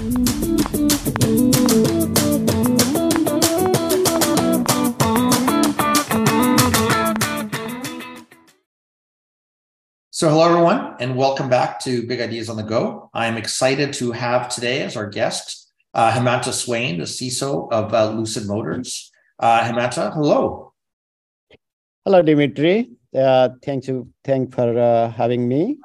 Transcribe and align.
So, 0.00 0.06
hello 10.30 10.48
everyone, 10.48 10.96
and 11.00 11.16
welcome 11.18 11.50
back 11.50 11.80
to 11.80 12.06
Big 12.06 12.22
Ideas 12.22 12.48
on 12.48 12.56
the 12.56 12.62
Go. 12.62 13.10
I 13.12 13.26
am 13.26 13.36
excited 13.36 13.92
to 13.94 14.12
have 14.12 14.48
today 14.48 14.80
as 14.84 14.96
our 14.96 15.06
guest 15.06 15.70
uh, 15.92 16.10
Hemanta 16.10 16.54
Swain, 16.54 16.96
the 16.96 17.04
CISO 17.04 17.70
of 17.70 17.92
uh, 17.92 18.10
Lucid 18.12 18.46
Motors. 18.46 19.12
Uh, 19.38 19.60
Hemanta, 19.60 20.14
hello. 20.14 20.72
Hello, 22.06 22.22
Dimitri. 22.22 22.88
Uh, 23.14 23.50
thank 23.62 23.86
you. 23.86 24.08
Thank 24.24 24.54
for 24.54 24.78
uh, 24.78 25.10
having 25.10 25.46
me. 25.46 25.76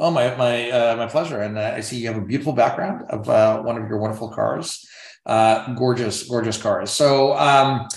Oh, 0.00 0.12
my 0.12 0.34
my 0.36 0.70
uh, 0.70 0.96
my 0.96 1.06
pleasure. 1.06 1.40
And 1.40 1.58
uh, 1.58 1.72
I 1.74 1.80
see 1.80 1.98
you 1.98 2.06
have 2.06 2.16
a 2.16 2.24
beautiful 2.24 2.52
background 2.52 3.02
of 3.10 3.28
uh, 3.28 3.60
one 3.62 3.76
of 3.82 3.88
your 3.88 3.98
wonderful 3.98 4.28
cars, 4.28 4.86
uh, 5.26 5.74
gorgeous, 5.74 6.22
gorgeous 6.28 6.56
cars. 6.56 6.92
So, 6.92 7.36
um, 7.36 7.88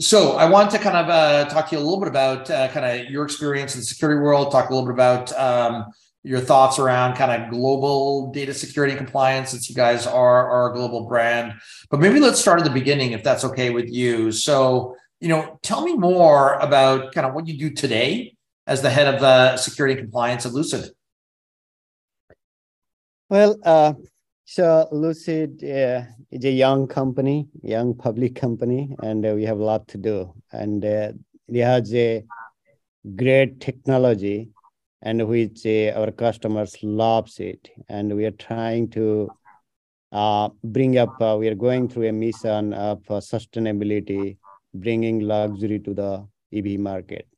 so 0.00 0.32
I 0.38 0.48
want 0.48 0.70
to 0.70 0.78
kind 0.78 0.96
of 0.96 1.10
uh, 1.10 1.50
talk 1.50 1.68
to 1.68 1.76
you 1.76 1.82
a 1.82 1.84
little 1.84 2.00
bit 2.00 2.08
about 2.08 2.48
uh, 2.48 2.68
kind 2.68 2.86
of 2.86 3.10
your 3.10 3.24
experience 3.24 3.74
in 3.74 3.80
the 3.82 3.84
security 3.84 4.18
world. 4.18 4.50
Talk 4.50 4.70
a 4.70 4.74
little 4.74 4.86
bit 4.86 4.94
about 4.94 5.38
um, 5.38 5.84
your 6.22 6.40
thoughts 6.40 6.78
around 6.78 7.16
kind 7.16 7.30
of 7.30 7.50
global 7.50 8.32
data 8.32 8.54
security 8.54 8.96
compliance, 8.96 9.50
since 9.50 9.68
you 9.68 9.76
guys 9.76 10.06
are, 10.06 10.48
are 10.48 10.70
a 10.70 10.74
global 10.74 11.06
brand. 11.06 11.52
But 11.90 12.00
maybe 12.00 12.20
let's 12.20 12.40
start 12.40 12.58
at 12.60 12.64
the 12.64 12.70
beginning, 12.70 13.12
if 13.12 13.22
that's 13.22 13.44
okay 13.44 13.68
with 13.68 13.90
you. 13.90 14.32
So, 14.32 14.96
you 15.20 15.28
know, 15.28 15.58
tell 15.62 15.84
me 15.84 15.94
more 15.94 16.54
about 16.54 17.12
kind 17.12 17.26
of 17.26 17.34
what 17.34 17.46
you 17.46 17.58
do 17.58 17.68
today 17.74 18.34
as 18.66 18.80
the 18.80 18.88
head 18.88 19.14
of 19.14 19.60
security 19.60 19.92
and 19.92 20.04
compliance 20.04 20.46
at 20.46 20.54
Lucid. 20.54 20.90
Well, 23.30 23.60
uh, 23.62 23.92
so 24.44 24.88
Lucid 24.90 25.62
uh, 25.62 26.02
is 26.32 26.44
a 26.44 26.50
young 26.50 26.88
company, 26.88 27.46
young 27.62 27.94
public 27.94 28.34
company, 28.34 28.96
and 29.04 29.24
uh, 29.24 29.34
we 29.36 29.44
have 29.44 29.60
a 29.60 29.64
lot 29.64 29.86
to 29.86 29.98
do. 29.98 30.34
And 30.50 30.84
uh, 30.84 31.12
it 31.46 31.62
has 31.62 31.94
a 31.94 32.24
great 33.14 33.60
technology, 33.60 34.48
and 35.02 35.28
which 35.28 35.64
uh, 35.64 35.92
our 35.96 36.10
customers 36.10 36.76
loves 36.82 37.38
it. 37.38 37.70
And 37.88 38.16
we 38.16 38.24
are 38.24 38.32
trying 38.32 38.90
to 38.98 39.30
uh, 40.10 40.48
bring 40.64 40.98
up. 40.98 41.22
Uh, 41.22 41.36
we 41.38 41.46
are 41.46 41.54
going 41.54 41.88
through 41.88 42.08
a 42.08 42.12
mission 42.12 42.74
of 42.74 42.98
sustainability, 43.04 44.38
bringing 44.74 45.20
luxury 45.20 45.78
to 45.78 45.94
the 45.94 46.26
EV 46.52 46.80
market. 46.80 47.29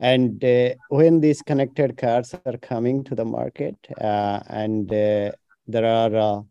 And 0.00 0.44
when 0.88 1.20
these 1.20 1.40
connected 1.42 1.96
cars 1.96 2.34
are 2.44 2.58
coming 2.58 3.04
to 3.04 3.14
the 3.14 3.24
market, 3.24 3.76
and 3.98 4.88
there 4.88 5.34
are 5.68 6.14
a 6.14 6.44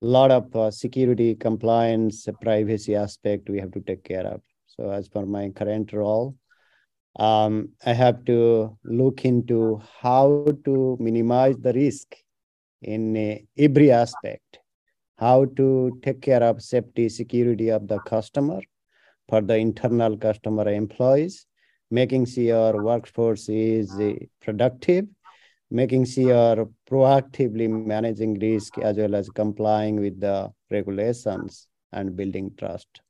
lot 0.00 0.30
of 0.30 0.54
uh, 0.54 0.70
security, 0.70 1.34
compliance, 1.34 2.28
privacy 2.40 2.94
aspect 2.94 3.48
we 3.48 3.58
have 3.58 3.72
to 3.72 3.80
take 3.80 4.04
care 4.04 4.26
of. 4.26 4.40
So 4.66 4.90
as 4.90 5.08
per 5.08 5.24
my 5.24 5.50
current 5.50 5.92
role, 5.92 6.36
um, 7.16 7.70
I 7.84 7.92
have 7.92 8.24
to 8.24 8.76
look 8.84 9.24
into 9.24 9.80
how 10.00 10.46
to 10.64 10.96
minimize 11.00 11.56
the 11.58 11.72
risk 11.72 12.16
in 12.82 13.16
uh, 13.16 13.36
every 13.56 13.90
aspect, 13.90 14.58
how 15.18 15.44
to 15.56 15.98
take 16.02 16.20
care 16.20 16.42
of 16.42 16.60
safety, 16.62 17.08
security 17.08 17.70
of 17.70 17.86
the 17.86 18.00
customer 18.00 18.60
for 19.28 19.40
the 19.40 19.56
internal 19.56 20.16
customer 20.16 20.68
employees, 20.68 21.46
making 22.00 22.24
sure 22.26 22.82
workforce 22.82 23.48
is 23.48 23.88
productive 24.44 25.06
making 25.70 26.04
sure 26.04 26.68
proactively 26.88 27.68
managing 27.68 28.38
risk 28.38 28.78
as 28.78 28.96
well 28.96 29.14
as 29.14 29.28
complying 29.30 30.00
with 30.00 30.20
the 30.20 30.50
regulations 30.70 31.66
and 31.92 32.16
building 32.16 32.50
trust. 32.56 33.00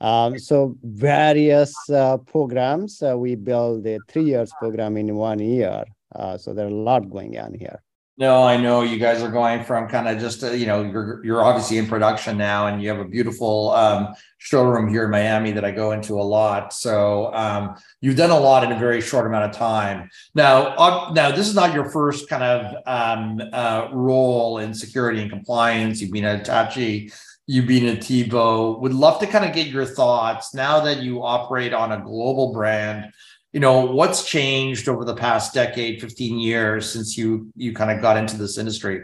Um, 0.00 0.38
so 0.38 0.76
various 0.82 1.74
uh, 1.88 2.18
programs, 2.18 3.02
uh, 3.02 3.16
we 3.16 3.36
build 3.36 3.86
a 3.86 3.98
three 4.08 4.24
years 4.24 4.52
program 4.58 4.96
in 4.96 5.14
one 5.14 5.38
year. 5.38 5.84
Uh, 6.14 6.36
so 6.36 6.52
there's 6.52 6.72
a 6.72 6.74
lot 6.74 7.08
going 7.08 7.38
on 7.38 7.54
here. 7.54 7.82
No, 8.18 8.42
I 8.42 8.58
know 8.58 8.82
you 8.82 8.98
guys 8.98 9.22
are 9.22 9.30
going 9.30 9.64
from 9.64 9.88
kind 9.88 10.06
of 10.06 10.18
just, 10.18 10.44
uh, 10.44 10.50
you 10.50 10.66
know, 10.66 10.82
you're, 10.82 11.24
you're 11.24 11.42
obviously 11.42 11.78
in 11.78 11.86
production 11.86 12.36
now 12.36 12.66
and 12.66 12.82
you 12.82 12.90
have 12.90 12.98
a 12.98 13.06
beautiful 13.06 13.70
um, 13.70 14.08
showroom 14.36 14.88
here 14.88 15.04
in 15.04 15.10
Miami 15.10 15.50
that 15.52 15.64
I 15.64 15.70
go 15.70 15.92
into 15.92 16.20
a 16.20 16.22
lot. 16.22 16.74
So 16.74 17.32
um, 17.32 17.74
you've 18.02 18.16
done 18.16 18.28
a 18.28 18.38
lot 18.38 18.64
in 18.64 18.72
a 18.72 18.78
very 18.78 19.00
short 19.00 19.26
amount 19.26 19.46
of 19.46 19.52
time. 19.52 20.10
Now, 20.34 20.74
uh, 20.76 21.12
now 21.14 21.30
this 21.30 21.48
is 21.48 21.54
not 21.54 21.72
your 21.72 21.88
first 21.88 22.28
kind 22.28 22.42
of 22.42 22.76
um, 22.86 23.40
uh, 23.50 23.88
role 23.92 24.58
in 24.58 24.74
security 24.74 25.22
and 25.22 25.30
compliance. 25.30 26.02
You've 26.02 26.12
been 26.12 26.26
at 26.26 26.40
Hitachi, 26.40 27.10
you've 27.46 27.66
been 27.66 27.86
at 27.86 28.00
TiVo. 28.00 28.78
Would 28.80 28.92
love 28.92 29.20
to 29.20 29.26
kind 29.26 29.46
of 29.46 29.54
get 29.54 29.68
your 29.68 29.86
thoughts 29.86 30.54
now 30.54 30.80
that 30.80 31.02
you 31.02 31.22
operate 31.22 31.72
on 31.72 31.92
a 31.92 32.00
global 32.02 32.52
brand 32.52 33.10
you 33.52 33.60
know 33.60 33.84
what's 33.84 34.24
changed 34.24 34.88
over 34.88 35.04
the 35.04 35.14
past 35.14 35.54
decade 35.54 36.00
15 36.00 36.38
years 36.38 36.90
since 36.90 37.16
you 37.16 37.52
you 37.54 37.72
kind 37.72 37.90
of 37.90 38.00
got 38.00 38.16
into 38.16 38.36
this 38.36 38.58
industry? 38.58 39.02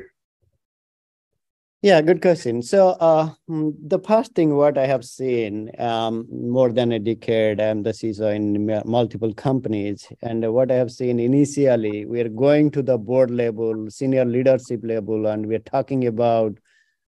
Yeah 1.83 2.01
good 2.01 2.21
question. 2.21 2.61
So 2.63 2.89
uh, 2.99 3.31
mm, 3.49 3.73
the 3.89 3.99
past 3.99 4.35
thing 4.35 4.57
what 4.57 4.79
i 4.79 4.87
have 4.87 5.05
seen 5.05 5.71
um, 5.79 6.27
more 6.31 6.73
than 6.73 6.93
a 6.93 6.99
decade 6.99 7.61
i'm 7.61 7.83
the 7.83 7.91
CISO 7.91 8.35
in 8.35 8.83
multiple 8.85 9.33
companies 9.33 10.09
and 10.23 10.53
what 10.53 10.73
i 10.73 10.75
have 10.75 10.91
seen 10.91 11.21
initially 11.21 12.05
we're 12.07 12.29
going 12.29 12.71
to 12.73 12.83
the 12.83 12.99
board 12.99 13.31
level 13.31 13.89
senior 13.91 14.25
leadership 14.25 14.81
level 14.83 15.27
and 15.27 15.47
we're 15.47 15.69
talking 15.77 16.07
about 16.07 16.59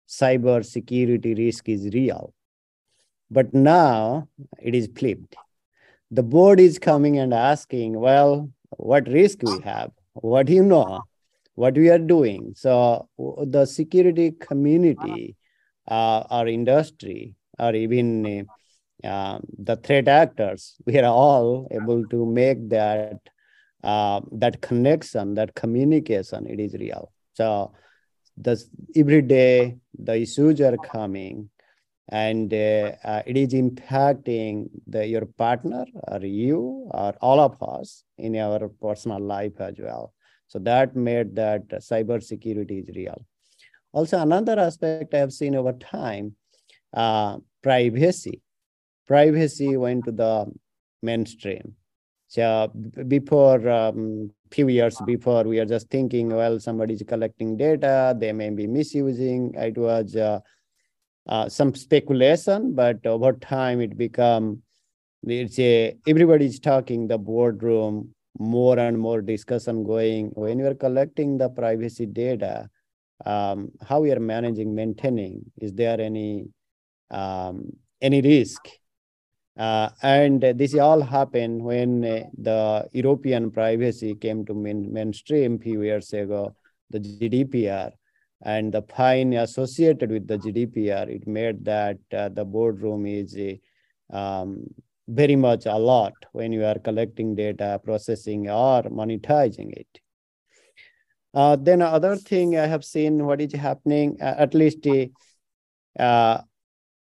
cyber 0.08 0.66
security 0.66 1.34
risk 1.34 1.68
is 1.70 1.90
real. 1.94 2.34
But 3.30 3.54
now 3.54 4.30
it 4.62 4.74
is 4.74 4.90
flipped 4.96 5.36
the 6.12 6.24
board 6.24 6.60
is 6.60 6.80
coming 6.80 7.18
and 7.18 7.34
asking, 7.34 8.00
well, 8.00 8.50
what 8.70 9.08
risk 9.08 9.44
we 9.44 9.60
have? 9.60 9.92
What 10.14 10.48
do 10.48 10.54
you 10.54 10.64
know? 10.64 11.04
What 11.56 11.76
we 11.76 11.90
are 11.90 12.00
doing? 12.00 12.54
So 12.56 13.10
the 13.18 13.66
security 13.66 14.32
community, 14.32 15.36
uh, 15.88 16.24
our 16.30 16.48
industry, 16.48 17.36
or 17.60 17.74
even 17.74 18.48
uh, 19.04 19.40
the 19.58 19.76
threat 19.78 20.08
actors, 20.08 20.76
we 20.86 21.00
are 21.00 21.06
all 21.06 21.68
able 21.72 22.06
to 22.06 22.26
make 22.26 22.70
that 22.70 23.20
uh, 23.84 24.22
that 24.32 24.62
connection, 24.62 25.36
that 25.36 25.56
communication, 25.56 26.48
it 26.48 26.60
is 26.60 26.74
real. 26.74 27.12
So 27.34 27.74
the 28.38 28.62
every 28.96 29.22
day 29.22 29.78
the 29.98 30.16
issues 30.16 30.62
are 30.62 30.78
coming 30.78 31.50
and 32.10 32.54
uh, 32.54 32.92
uh, 33.04 33.22
it 33.26 33.36
is 33.36 33.54
impacting 33.54 34.70
the, 34.88 35.06
your 35.06 35.26
partner 35.26 35.86
or 36.08 36.20
you 36.20 36.88
or 36.92 37.14
all 37.22 37.40
of 37.40 37.62
us 37.62 38.04
in 38.18 38.36
our 38.38 38.70
personal 38.70 39.20
life 39.20 39.60
as 39.60 39.76
well. 39.78 40.14
So 40.48 40.60
that 40.60 40.96
made 40.96 41.36
that 41.36 41.68
cyber 41.70 42.24
security 42.24 42.80
is 42.80 42.96
real. 42.96 43.26
Also, 43.92 44.20
another 44.20 44.58
aspect 44.60 45.14
I 45.14 45.18
have 45.18 45.34
seen 45.34 45.56
over 45.56 45.74
time, 45.74 46.36
uh, 46.94 47.38
privacy. 47.62 48.42
Privacy 49.06 49.76
went 49.76 50.06
to 50.06 50.12
the 50.12 50.46
mainstream. 51.02 51.76
So 52.30 52.72
before 53.08 53.70
um, 53.70 54.32
few 54.52 54.68
years 54.68 55.00
before, 55.06 55.44
we 55.44 55.60
are 55.60 55.66
just 55.66 55.90
thinking, 55.90 56.30
well, 56.30 56.60
somebody 56.60 56.94
is 56.94 57.04
collecting 57.08 57.58
data, 57.58 58.16
they 58.18 58.34
may 58.34 58.50
be 58.50 58.68
misusing. 58.68 59.54
It 59.56 59.78
was 59.78 60.16
uh, 61.28 61.50
some 61.50 61.76
speculation, 61.76 62.74
but 62.74 63.06
over 63.06 63.34
time 63.34 63.82
it 63.82 63.98
become 63.98 64.62
it's 65.24 65.60
a 65.60 65.96
everybody's 66.08 66.60
talking 66.60 67.08
the 67.08 67.18
boardroom 67.18 68.14
more 68.40 68.78
and 68.80 68.98
more 68.98 69.22
discussion 69.22 69.84
going. 69.84 70.30
When 70.36 70.60
you 70.60 70.68
are 70.68 70.76
collecting 70.76 71.38
the 71.38 71.50
privacy 71.50 72.06
data 72.06 72.70
um, 73.26 73.72
how 73.82 74.02
we 74.02 74.12
are 74.12 74.20
managing 74.20 74.76
maintaining 74.76 75.52
is 75.58 75.74
there 75.74 76.00
any 76.00 76.48
um, 77.10 77.72
any 78.02 78.22
risk? 78.22 78.68
Uh, 79.58 79.90
and 80.04 80.42
this 80.42 80.76
all 80.76 81.02
happened 81.02 81.60
when 81.64 82.06
uh, 82.06 82.22
the 82.38 82.88
european 82.94 83.50
privacy 83.50 84.14
came 84.14 84.46
to 84.46 84.54
main, 84.54 84.94
mainstream 84.94 85.58
few 85.58 85.82
years 85.82 86.14
ago 86.14 86.56
the 86.92 87.00
gdpr 87.00 87.92
and 88.42 88.74
the 88.74 88.82
fine 88.84 89.34
associated 89.34 90.12
with 90.12 90.28
the 90.28 90.38
GDPR, 90.38 91.10
it 91.10 91.28
made 91.28 91.66
that 91.66 91.98
uh, 92.14 92.30
the 92.30 92.46
boardroom 92.46 93.06
is 93.06 93.36
um, 94.12 94.64
very 95.08 95.36
much 95.36 95.66
a 95.66 95.76
lot 95.76 96.14
when 96.34 96.52
you 96.52 96.64
are 96.64 96.78
collecting 96.80 97.36
data, 97.36 97.80
processing, 97.84 98.50
or 98.50 98.84
monetizing 98.84 99.72
it. 99.72 100.00
Uh, 101.34 101.56
then 101.56 101.82
other 101.82 102.16
thing 102.16 102.58
I 102.58 102.68
have 102.68 102.84
seen 102.84 103.26
what 103.26 103.42
is 103.42 103.54
happening, 103.54 104.18
uh, 104.22 104.36
at 104.38 104.54
least 104.54 104.88
uh, 106.00 106.42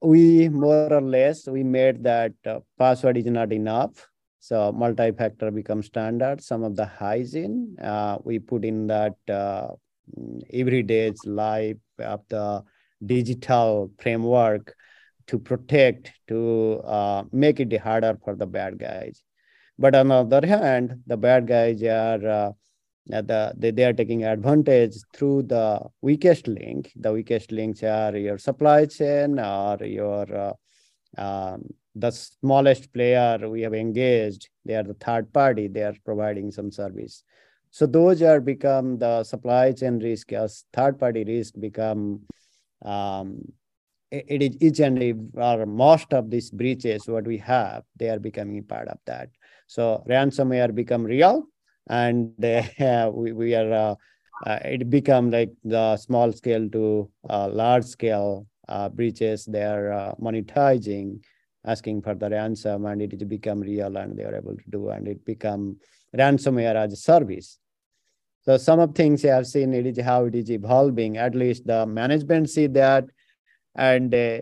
we 0.01 0.49
more 0.49 0.93
or 0.93 1.01
less, 1.01 1.47
we 1.47 1.63
made 1.63 2.03
that 2.03 2.33
uh, 2.45 2.59
password 2.77 3.17
is 3.17 3.25
not 3.25 3.51
enough. 3.51 4.07
So 4.39 4.71
multi-factor 4.71 5.49
becomes 5.49 5.87
standard. 5.87 6.41
Some 6.41 6.63
of 6.63 6.75
the 6.75 6.85
hygiene, 6.85 7.77
uh, 7.81 8.19
we 8.23 8.37
put 8.37 8.63
in 8.63 8.87
that 8.87 9.15
every 10.53 10.83
day 10.83 11.11
life 11.25 11.77
of 11.99 12.21
the 12.29 12.63
digital 13.05 13.91
framework 13.99 14.75
to 15.27 15.39
protect, 15.39 16.11
to 16.27 16.81
uh, 16.85 17.23
make 17.31 17.59
it 17.59 17.77
harder 17.79 18.17
for 18.23 18.35
the 18.35 18.45
bad 18.45 18.77
guys. 18.77 19.23
But 19.77 19.95
on 19.95 20.07
the 20.07 20.15
other 20.15 20.45
hand, 20.47 21.01
the 21.07 21.17
bad 21.17 21.47
guys 21.47 21.81
are 21.83 22.27
uh, 22.27 22.51
the, 23.07 23.53
they, 23.57 23.71
they 23.71 23.83
are 23.83 23.93
taking 23.93 24.23
advantage 24.23 24.95
through 25.13 25.43
the 25.43 25.81
weakest 26.01 26.47
link. 26.47 26.91
The 26.95 27.11
weakest 27.11 27.51
links 27.51 27.83
are 27.83 28.15
your 28.15 28.37
supply 28.37 28.85
chain 28.85 29.39
or 29.39 29.77
your 29.83 30.35
uh, 30.35 30.53
um, 31.17 31.63
the 31.95 32.11
smallest 32.11 32.93
player 32.93 33.49
we 33.49 33.61
have 33.61 33.73
engaged. 33.73 34.49
They 34.65 34.75
are 34.75 34.83
the 34.83 34.95
third 34.95 35.31
party. 35.31 35.67
They 35.67 35.83
are 35.83 35.95
providing 36.03 36.51
some 36.51 36.71
service. 36.71 37.23
So 37.75 37.85
those 37.85 38.21
are 38.21 38.39
become 38.39 38.99
the 38.99 39.25
supply 39.25 39.73
chain 39.73 39.99
risk 39.99 40.31
as 40.31 40.63
third 40.71 40.97
party 40.97 41.25
risk 41.25 41.55
become 41.59 42.21
um, 42.81 43.51
it 44.09 44.41
is 44.41 44.55
each 44.61 44.79
and 44.79 44.97
every, 44.97 45.19
or 45.33 45.65
most 45.65 46.13
of 46.13 46.29
these 46.29 46.49
breaches 46.51 47.09
what 47.09 47.25
we 47.25 47.37
have 47.39 47.83
they 47.97 48.07
are 48.07 48.17
becoming 48.17 48.63
part 48.63 48.87
of 48.87 48.99
that. 49.07 49.27
So 49.67 50.05
ransomware 50.07 50.73
become 50.73 51.03
real 51.03 51.47
and 51.87 52.45
uh, 52.45 53.11
we, 53.13 53.33
we 53.33 53.55
are 53.55 53.73
uh, 53.73 53.95
uh, 54.49 54.59
it 54.63 54.89
become 54.89 55.29
like 55.29 55.51
the 55.65 55.97
small 55.97 56.31
scale 56.31 56.69
to 56.69 57.11
uh, 57.29 57.49
large 57.49 57.83
scale 57.83 58.47
uh, 58.69 58.87
breaches 58.87 59.43
they 59.43 59.63
are 59.63 59.91
uh, 59.91 60.15
monetizing 60.15 61.21
asking 61.65 62.01
for 62.01 62.15
the 62.15 62.29
ransom 62.29 62.85
and 62.85 63.01
it 63.01 63.27
become 63.27 63.59
real 63.59 63.97
and 63.97 64.17
they 64.17 64.23
are 64.23 64.35
able 64.35 64.55
to 64.55 64.69
do 64.69 64.91
and 64.91 65.09
it 65.09 65.25
become 65.25 65.75
ransomware 66.15 66.75
as 66.75 66.93
a 66.93 66.95
service 66.95 67.59
so 68.45 68.57
some 68.57 68.79
of 68.79 68.93
things 68.93 69.25
I 69.25 69.29
have 69.29 69.47
seen 69.47 69.73
it 69.73 69.85
is 69.85 69.99
how 70.03 70.25
it 70.25 70.35
is 70.35 70.51
evolving. 70.51 71.17
At 71.17 71.33
least 71.33 71.65
the 71.65 71.85
management 71.85 72.49
see 72.49 72.67
that, 72.67 73.05
and 73.75 74.13
uh, 74.13 74.41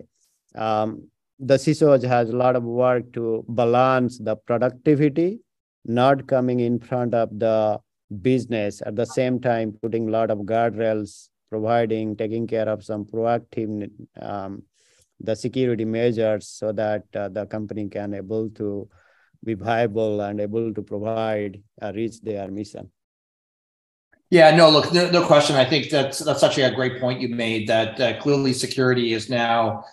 um, 0.55 1.07
the 1.39 1.55
CISO 1.55 2.01
has 2.03 2.29
a 2.29 2.35
lot 2.35 2.55
of 2.55 2.63
work 2.63 3.13
to 3.13 3.45
balance 3.47 4.19
the 4.19 4.35
productivity, 4.35 5.39
not 5.85 6.27
coming 6.27 6.59
in 6.59 6.79
front 6.79 7.13
of 7.13 7.29
the 7.39 7.79
business 8.21 8.81
at 8.85 8.95
the 8.95 9.05
same 9.05 9.39
time 9.39 9.77
putting 9.81 10.09
a 10.09 10.11
lot 10.11 10.29
of 10.29 10.39
guardrails, 10.39 11.29
providing, 11.49 12.15
taking 12.15 12.45
care 12.45 12.69
of 12.69 12.83
some 12.83 13.05
proactive 13.05 13.89
um, 14.21 14.63
the 15.19 15.35
security 15.35 15.85
measures 15.85 16.47
so 16.47 16.71
that 16.73 17.03
uh, 17.15 17.29
the 17.29 17.45
company 17.45 17.87
can 17.87 18.13
able 18.13 18.49
to 18.49 18.87
be 19.43 19.53
viable 19.53 20.21
and 20.21 20.41
able 20.41 20.73
to 20.73 20.81
provide 20.81 21.61
uh, 21.81 21.91
reach 21.95 22.19
their 22.21 22.49
mission. 22.49 22.91
Yeah, 24.29 24.55
no, 24.55 24.69
look, 24.69 24.91
no, 24.91 25.09
no, 25.11 25.25
question. 25.25 25.55
I 25.55 25.65
think 25.65 25.89
that's 25.89 26.19
that's 26.19 26.41
actually 26.41 26.63
a 26.63 26.73
great 26.73 26.99
point 26.99 27.21
you 27.21 27.29
made. 27.29 27.67
That 27.67 27.99
uh, 27.99 28.19
clearly 28.19 28.53
security 28.53 29.13
is 29.13 29.29
now 29.29 29.83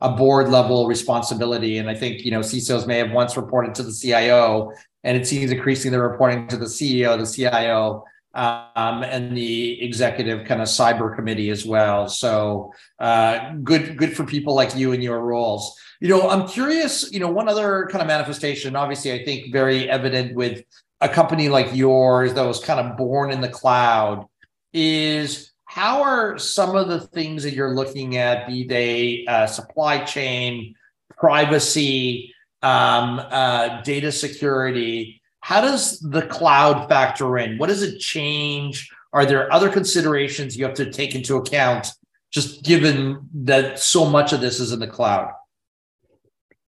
a 0.00 0.10
board 0.10 0.48
level 0.48 0.86
responsibility, 0.86 1.78
and 1.78 1.90
I 1.90 1.94
think 1.94 2.24
you 2.24 2.30
know 2.30 2.40
CISOs 2.40 2.86
may 2.86 2.98
have 2.98 3.10
once 3.10 3.36
reported 3.36 3.74
to 3.76 3.82
the 3.82 3.92
CIO, 3.92 4.72
and 5.02 5.16
it 5.16 5.26
seems 5.26 5.50
increasingly 5.50 5.96
they're 5.96 6.08
reporting 6.08 6.46
to 6.48 6.56
the 6.56 6.66
CEO, 6.66 7.18
the 7.18 7.26
CIO, 7.26 8.04
um, 8.34 9.02
and 9.02 9.36
the 9.36 9.82
executive 9.82 10.46
kind 10.46 10.60
of 10.60 10.68
cyber 10.68 11.14
committee 11.14 11.50
as 11.50 11.66
well. 11.66 12.08
So 12.08 12.72
uh, 13.00 13.54
good, 13.64 13.96
good 13.96 14.16
for 14.16 14.24
people 14.24 14.54
like 14.54 14.76
you 14.76 14.92
in 14.92 15.02
your 15.02 15.20
roles. 15.20 15.76
You 16.00 16.08
know, 16.08 16.28
I'm 16.28 16.46
curious. 16.46 17.10
You 17.10 17.18
know, 17.18 17.30
one 17.30 17.48
other 17.48 17.88
kind 17.90 18.00
of 18.00 18.06
manifestation, 18.06 18.76
obviously, 18.76 19.12
I 19.12 19.24
think 19.24 19.52
very 19.52 19.90
evident 19.90 20.36
with 20.36 20.62
a 21.00 21.08
company 21.08 21.48
like 21.48 21.74
yours 21.74 22.34
that 22.34 22.44
was 22.44 22.62
kind 22.62 22.80
of 22.80 22.96
born 22.96 23.30
in 23.30 23.40
the 23.40 23.48
cloud 23.48 24.26
is 24.72 25.52
how 25.64 26.02
are 26.02 26.38
some 26.38 26.74
of 26.74 26.88
the 26.88 27.00
things 27.00 27.42
that 27.42 27.54
you're 27.54 27.74
looking 27.74 28.16
at, 28.16 28.46
be 28.46 28.64
they 28.64 29.26
uh, 29.26 29.46
supply 29.46 30.04
chain, 30.04 30.74
privacy, 31.16 32.34
um, 32.62 33.20
uh, 33.30 33.82
data 33.82 34.10
security? 34.10 35.20
How 35.40 35.60
does 35.60 36.00
the 36.00 36.22
cloud 36.22 36.88
factor 36.88 37.38
in? 37.38 37.58
What 37.58 37.68
does 37.68 37.82
it 37.82 37.98
change? 37.98 38.90
Are 39.12 39.24
there 39.24 39.52
other 39.52 39.70
considerations 39.70 40.56
you 40.56 40.64
have 40.64 40.74
to 40.74 40.90
take 40.90 41.14
into 41.14 41.36
account, 41.36 41.88
just 42.30 42.64
given 42.64 43.28
that 43.34 43.78
so 43.78 44.04
much 44.04 44.32
of 44.32 44.40
this 44.40 44.60
is 44.60 44.72
in 44.72 44.80
the 44.80 44.86
cloud? 44.86 45.32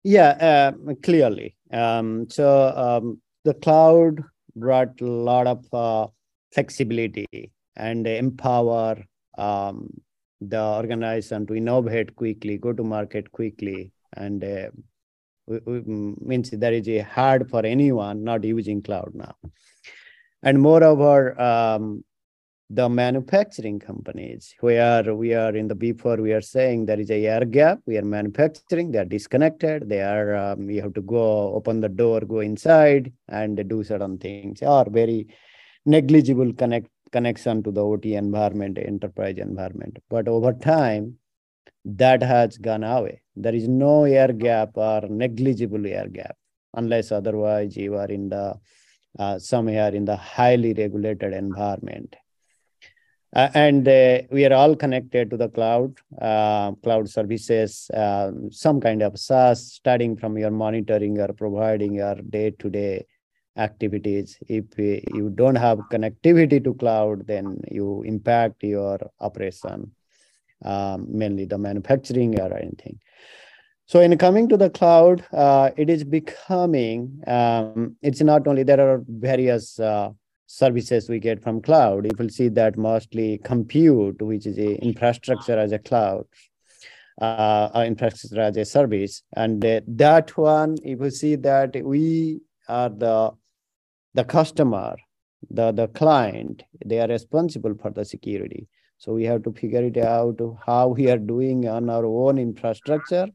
Yeah, 0.02 0.72
uh, 0.88 0.94
clearly. 1.02 1.54
Um, 1.72 2.28
so 2.30 2.72
um, 2.74 3.20
the 3.48 3.54
cloud 3.54 4.22
brought 4.54 5.00
a 5.00 5.12
lot 5.30 5.46
of 5.46 5.60
uh, 5.72 6.06
flexibility 6.54 7.50
and 7.76 8.06
empower 8.06 9.02
um, 9.38 9.88
the 10.40 10.62
organization 10.80 11.46
to 11.46 11.54
innovate 11.54 12.14
quickly, 12.14 12.58
go 12.58 12.72
to 12.72 12.84
market 12.84 13.30
quickly, 13.32 13.92
and 14.16 14.44
uh, 14.44 14.68
we, 15.46 15.58
we, 15.66 15.80
means 16.30 16.50
that 16.50 16.72
is 16.74 17.06
hard 17.06 17.48
for 17.48 17.64
anyone 17.64 18.22
not 18.22 18.44
using 18.44 18.82
cloud 18.82 19.12
now. 19.14 19.34
And 20.42 20.60
moreover, 20.60 21.40
um, 21.40 22.04
the 22.70 22.88
manufacturing 22.88 23.78
companies 23.78 24.54
where 24.60 25.14
we 25.14 25.32
are 25.32 25.56
in 25.56 25.68
the 25.68 25.74
before 25.74 26.16
we 26.16 26.32
are 26.32 26.42
saying 26.42 26.84
there 26.84 27.00
is 27.00 27.10
a 27.10 27.26
air 27.26 27.44
gap 27.44 27.78
we 27.86 27.96
are 27.96 28.04
manufacturing 28.04 28.90
they 28.90 28.98
are 28.98 29.06
disconnected 29.06 29.88
they 29.88 30.02
are 30.02 30.36
um, 30.36 30.68
you 30.68 30.82
have 30.82 30.92
to 30.92 31.00
go 31.00 31.54
open 31.54 31.80
the 31.80 31.88
door 31.88 32.20
go 32.20 32.40
inside 32.40 33.10
and 33.28 33.66
do 33.68 33.82
certain 33.82 34.18
things 34.18 34.62
or 34.62 34.84
very 34.90 35.26
negligible 35.86 36.52
connect 36.52 36.90
connection 37.10 37.62
to 37.62 37.70
the 37.70 37.84
ot 37.84 38.04
environment 38.04 38.78
enterprise 38.78 39.38
environment. 39.38 39.98
But 40.08 40.28
over 40.28 40.52
time 40.52 41.16
that 41.84 42.22
has 42.22 42.58
gone 42.58 42.84
away. 42.84 43.22
There 43.36 43.54
is 43.54 43.68
no 43.68 44.04
air 44.04 44.32
gap 44.32 44.70
or 44.74 45.02
negligible 45.08 45.86
air 45.86 46.08
gap 46.08 46.36
unless 46.74 47.12
otherwise 47.12 47.76
you 47.76 47.96
are 47.96 48.08
in 48.08 48.28
the 48.28 48.58
uh, 49.18 49.38
somewhere 49.38 49.94
in 49.94 50.04
the 50.04 50.16
highly 50.16 50.74
regulated 50.74 51.32
environment 51.32 52.14
uh, 53.34 53.48
and 53.54 53.86
uh, 53.86 54.22
we 54.30 54.44
are 54.46 54.54
all 54.54 54.74
connected 54.74 55.30
to 55.30 55.36
the 55.36 55.48
cloud, 55.48 55.98
uh, 56.20 56.72
cloud 56.82 57.08
services, 57.08 57.90
um, 57.94 58.50
some 58.50 58.80
kind 58.80 59.02
of 59.02 59.18
SaaS, 59.18 59.72
starting 59.72 60.16
from 60.16 60.38
your 60.38 60.50
monitoring 60.50 61.18
or 61.20 61.32
providing 61.32 61.94
your 61.94 62.14
day-to-day 62.14 63.06
activities. 63.56 64.38
If 64.48 64.78
you 64.78 65.30
don't 65.34 65.56
have 65.56 65.78
connectivity 65.90 66.62
to 66.64 66.74
cloud, 66.74 67.26
then 67.26 67.60
you 67.70 68.02
impact 68.02 68.62
your 68.62 68.98
operation, 69.20 69.92
um, 70.64 71.06
mainly 71.10 71.44
the 71.44 71.58
manufacturing 71.58 72.40
or 72.40 72.56
anything. 72.56 72.98
So 73.86 74.00
in 74.00 74.16
coming 74.18 74.48
to 74.50 74.56
the 74.56 74.70
cloud, 74.70 75.24
uh, 75.32 75.70
it 75.76 75.88
is 75.88 76.04
becoming, 76.04 77.22
um, 77.26 77.96
it's 78.02 78.20
not 78.20 78.46
only, 78.46 78.62
there 78.62 78.80
are 78.80 79.02
various 79.08 79.80
uh, 79.80 80.10
services 80.48 81.10
we 81.10 81.20
get 81.20 81.42
from 81.42 81.60
cloud, 81.60 82.06
you 82.06 82.10
will 82.18 82.30
see 82.30 82.48
that 82.48 82.76
mostly 82.78 83.38
compute, 83.44 84.20
which 84.22 84.46
is 84.46 84.58
a 84.58 84.82
infrastructure 84.82 85.58
as 85.58 85.72
a 85.72 85.78
cloud, 85.78 86.24
uh, 87.20 87.84
infrastructure 87.86 88.40
as 88.40 88.56
a 88.56 88.64
service. 88.64 89.22
And 89.36 89.64
uh, 89.64 89.82
that 89.86 90.36
one, 90.36 90.76
you 90.82 90.96
will 90.96 91.10
see 91.10 91.36
that 91.36 91.76
we 91.84 92.40
are 92.66 92.88
the, 92.88 93.32
the 94.14 94.24
customer, 94.24 94.96
the, 95.50 95.70
the 95.70 95.88
client, 95.88 96.62
they 96.84 96.98
are 96.98 97.08
responsible 97.08 97.74
for 97.80 97.90
the 97.90 98.06
security. 98.06 98.68
So 98.96 99.12
we 99.12 99.24
have 99.24 99.42
to 99.42 99.52
figure 99.52 99.84
it 99.84 99.98
out 99.98 100.40
how 100.64 100.88
we 100.88 101.10
are 101.10 101.18
doing 101.18 101.68
on 101.68 101.90
our 101.90 102.06
own 102.06 102.38
infrastructure. 102.38 103.28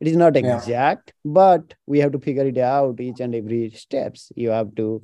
It 0.00 0.08
is 0.08 0.16
not 0.16 0.36
exact, 0.36 1.12
yeah. 1.24 1.32
but 1.32 1.74
we 1.86 1.98
have 1.98 2.12
to 2.12 2.18
figure 2.20 2.46
it 2.46 2.58
out 2.58 3.00
each 3.00 3.20
and 3.20 3.34
every 3.34 3.70
steps. 3.70 4.30
You 4.36 4.50
have 4.50 4.74
to 4.76 5.02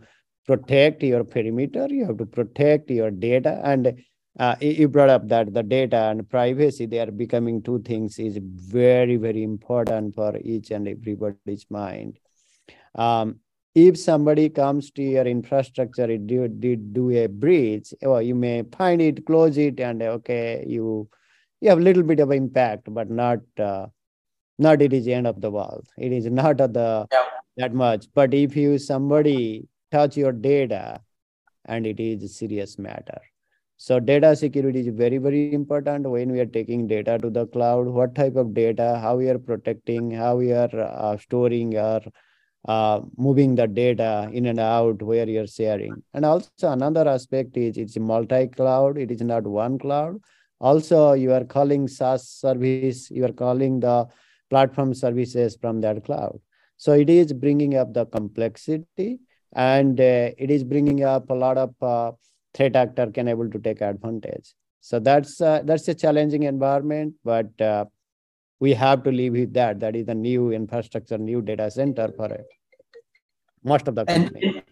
protect 0.49 1.03
your 1.03 1.25
perimeter, 1.25 1.87
you 1.91 2.07
have 2.07 2.17
to 2.17 2.27
protect 2.27 2.91
your 2.91 3.11
data. 3.11 3.61
And 3.63 4.03
uh, 4.41 4.57
you 4.61 4.89
brought 4.89 5.11
up 5.11 5.29
that 5.29 5.53
the 5.53 5.63
data 5.63 5.97
and 6.11 6.29
privacy, 6.29 6.87
they 6.87 7.01
are 7.01 7.11
becoming 7.11 7.63
two 7.63 7.81
things 7.83 8.19
is 8.19 8.39
very, 8.43 9.17
very 9.17 9.43
important 9.43 10.15
for 10.15 10.39
each 10.43 10.71
and 10.71 10.89
everybody's 10.89 11.67
mind. 11.69 12.19
Um, 12.95 13.41
if 13.75 13.99
somebody 13.99 14.49
comes 14.49 14.91
to 14.93 15.03
your 15.03 15.27
infrastructure, 15.27 16.11
it 16.11 16.27
did, 16.27 16.61
did 16.61 16.95
do 16.95 17.11
a 17.11 17.27
breach, 17.27 17.93
or 18.01 18.23
you 18.23 18.35
may 18.35 18.65
find 18.77 19.03
it, 19.03 19.27
close 19.27 19.59
it, 19.59 19.79
and 19.79 20.03
okay, 20.03 20.65
you 20.67 21.09
you 21.61 21.69
have 21.69 21.79
a 21.79 21.83
little 21.83 22.05
bit 22.05 22.21
of 22.21 22.31
impact, 22.31 22.83
but 22.89 23.11
not 23.11 23.41
uh, 23.59 23.87
not 24.59 24.81
it 24.81 24.93
is 24.93 25.05
the 25.05 25.15
end 25.15 25.27
of 25.27 25.41
the 25.41 25.51
world. 25.51 25.87
It 25.99 26.13
is 26.13 26.27
not 26.27 26.61
of 26.61 26.73
the 26.73 27.07
yeah. 27.13 27.25
that 27.57 27.75
much. 27.75 28.07
But 28.15 28.33
if 28.35 28.57
you 28.57 28.79
somebody 28.79 29.69
touch 29.91 30.17
your 30.17 30.33
data 30.33 31.01
and 31.65 31.87
it 31.87 32.01
is 32.01 32.23
a 32.23 32.29
serious 32.29 32.79
matter. 32.79 33.21
So 33.77 34.01
data 34.01 34.35
security 34.35 34.81
is 34.81 34.89
very, 34.89 35.19
very 35.19 35.55
important 35.55 36.09
when 36.09 36.33
we 36.33 36.41
are 36.41 36.47
taking 36.47 36.89
data 36.89 37.17
to 37.19 37.31
the 37.31 37.47
cloud, 37.47 37.87
what 37.87 38.15
type 38.15 38.35
of 38.35 38.53
data, 38.53 38.99
how 39.01 39.17
we 39.17 39.29
are 39.29 39.39
protecting, 39.39 40.11
how 40.11 40.37
we 40.37 40.53
are 40.53 40.71
uh, 40.75 41.17
storing 41.17 41.77
or 41.77 42.01
uh, 42.67 43.01
moving 43.17 43.55
the 43.55 43.69
data 43.69 44.29
in 44.33 44.47
and 44.47 44.59
out 44.59 45.01
where 45.01 45.29
you're 45.29 45.47
sharing. 45.47 46.03
And 46.13 46.25
also 46.25 46.51
another 46.63 47.09
aspect 47.09 47.57
is 47.57 47.77
it's 47.77 47.97
multi-cloud. 47.97 48.99
It 48.99 49.13
is 49.13 49.21
not 49.21 49.45
one 49.45 49.79
cloud. 49.79 50.21
Also, 50.61 51.13
you 51.13 51.33
are 51.33 51.45
calling 51.45 51.87
SaaS 51.87 52.29
service, 52.29 53.13
you 53.13 53.25
are 53.25 53.33
calling 53.33 53.79
the 53.79 54.09
platform 54.51 54.93
services 54.93 55.57
from 55.61 55.81
that 55.83 56.05
cloud. 56.05 56.41
So 56.79 56.95
it 56.95 57.09
is 57.09 57.33
bringing 57.33 57.77
up 57.77 57.95
the 57.95 58.07
complexity 58.07 59.21
and 59.53 60.01
uh, 60.01 60.31
it 60.37 60.51
is 60.51 60.65
bringing 60.65 61.05
up 61.05 61.31
a 61.31 61.35
lot 61.35 61.59
of 61.59 61.75
uh, 61.83 62.13
threat 62.55 62.77
actor 62.77 63.07
can 63.09 63.29
able 63.29 63.51
to 63.51 63.59
take 63.59 63.81
advantage. 63.81 64.55
So 64.81 64.99
that's 64.99 65.41
uh, 65.41 65.63
that's 65.65 65.89
a 65.89 65.95
challenging 65.95 66.45
environment, 66.45 67.15
but 67.25 67.61
uh, 67.61 67.87
we 68.61 68.75
have 68.75 69.03
to 69.05 69.13
live 69.13 69.33
with 69.33 69.53
that. 69.55 69.81
That 69.81 69.97
is 69.97 70.07
the 70.07 70.15
new 70.15 70.53
infrastructure, 70.53 71.19
new 71.19 71.43
data 71.43 71.71
center 71.71 72.11
for 72.17 72.27
it. 72.27 72.47
Most 73.65 73.89
of 73.89 73.95
the 73.95 74.05
company. 74.05 74.47
And, 74.47 74.63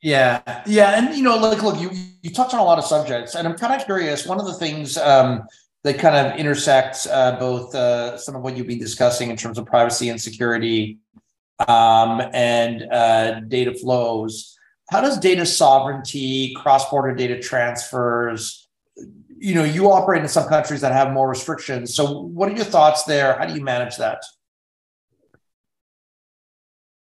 yeah, 0.00 0.62
yeah, 0.66 0.98
and 0.98 1.14
you 1.14 1.22
know, 1.22 1.36
like, 1.36 1.62
look, 1.62 1.80
you 1.80 1.90
you 2.22 2.30
touch 2.30 2.52
on 2.54 2.60
a 2.60 2.64
lot 2.64 2.78
of 2.78 2.84
subjects, 2.84 3.36
and 3.36 3.46
I'm 3.46 3.56
kind 3.56 3.78
of 3.78 3.84
curious. 3.84 4.26
One 4.26 4.40
of 4.40 4.46
the 4.46 4.54
things 4.54 4.98
um, 4.98 5.44
that 5.84 5.98
kind 5.98 6.16
of 6.16 6.38
intersects 6.38 7.06
uh, 7.06 7.36
both 7.38 7.74
uh, 7.74 8.18
some 8.18 8.34
of 8.34 8.42
what 8.42 8.56
you've 8.56 8.66
been 8.66 8.80
discussing 8.80 9.30
in 9.30 9.36
terms 9.36 9.58
of 9.58 9.66
privacy 9.66 10.08
and 10.08 10.20
security, 10.20 10.98
um, 11.68 12.22
and 12.32 12.82
uh, 12.90 13.40
data 13.40 13.74
flows. 13.74 14.56
How 14.90 15.00
does 15.00 15.18
data 15.18 15.46
sovereignty, 15.46 16.54
cross-border 16.54 17.14
data 17.14 17.40
transfers? 17.40 18.68
You 19.38 19.54
know, 19.54 19.64
you 19.64 19.90
operate 19.90 20.22
in 20.22 20.28
some 20.28 20.48
countries 20.48 20.82
that 20.82 20.92
have 20.92 21.12
more 21.12 21.28
restrictions. 21.28 21.94
So, 21.94 22.20
what 22.20 22.50
are 22.50 22.54
your 22.54 22.64
thoughts 22.64 23.04
there? 23.04 23.38
How 23.38 23.46
do 23.46 23.54
you 23.54 23.62
manage 23.62 23.96
that? 23.96 24.22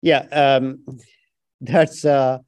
Yeah, 0.03 0.21
um, 0.33 0.85
that's 1.61 2.05
uh, 2.05 2.39